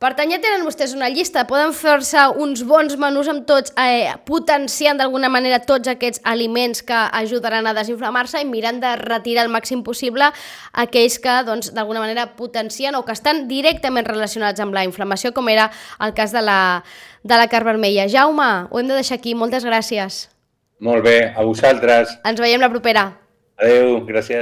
Per 0.00 0.14
tant, 0.16 0.30
ja 0.32 0.38
tenen 0.40 0.62
vostès 0.64 0.94
una 0.96 1.10
llista, 1.12 1.42
poden 1.44 1.74
fer-se 1.76 2.22
uns 2.40 2.62
bons 2.64 2.94
menús 2.96 3.28
amb 3.28 3.42
tots, 3.44 3.74
eh, 3.76 4.14
potenciant 4.24 4.96
d'alguna 4.96 5.28
manera 5.28 5.58
tots 5.60 5.92
aquests 5.92 6.22
aliments 6.24 6.80
que 6.80 6.96
ajudaran 7.18 7.68
a 7.68 7.74
desinflamar-se 7.76 8.40
i 8.40 8.48
mirant 8.48 8.80
de 8.80 8.94
retirar 8.96 9.44
el 9.44 9.52
màxim 9.52 9.84
possible 9.84 10.32
aquells 10.72 11.18
que 11.20 11.36
doncs, 11.44 11.74
d'alguna 11.76 12.00
manera 12.00 12.30
potencien 12.34 12.96
o 12.96 13.04
que 13.04 13.12
estan 13.12 13.46
directament 13.46 14.08
relacionats 14.08 14.64
amb 14.64 14.72
la 14.72 14.88
inflamació, 14.88 15.34
com 15.36 15.52
era 15.52 15.70
el 16.00 16.14
cas 16.14 16.32
de 16.32 16.40
la, 16.40 16.82
de 17.22 17.36
la 17.36 17.48
carn 17.52 17.66
vermella. 17.66 18.08
Jaume, 18.08 18.68
ho 18.70 18.80
hem 18.80 18.88
de 18.88 19.02
deixar 19.02 19.20
aquí, 19.20 19.34
moltes 19.34 19.68
gràcies. 19.68 20.30
Molt 20.80 21.04
bé, 21.04 21.16
a 21.36 21.42
vosaltres. 21.44 22.14
Ens 22.24 22.40
veiem 22.40 22.62
la 22.62 22.70
propera. 22.72 23.02
Adeu, 23.60 23.98
gràcies. 24.08 24.38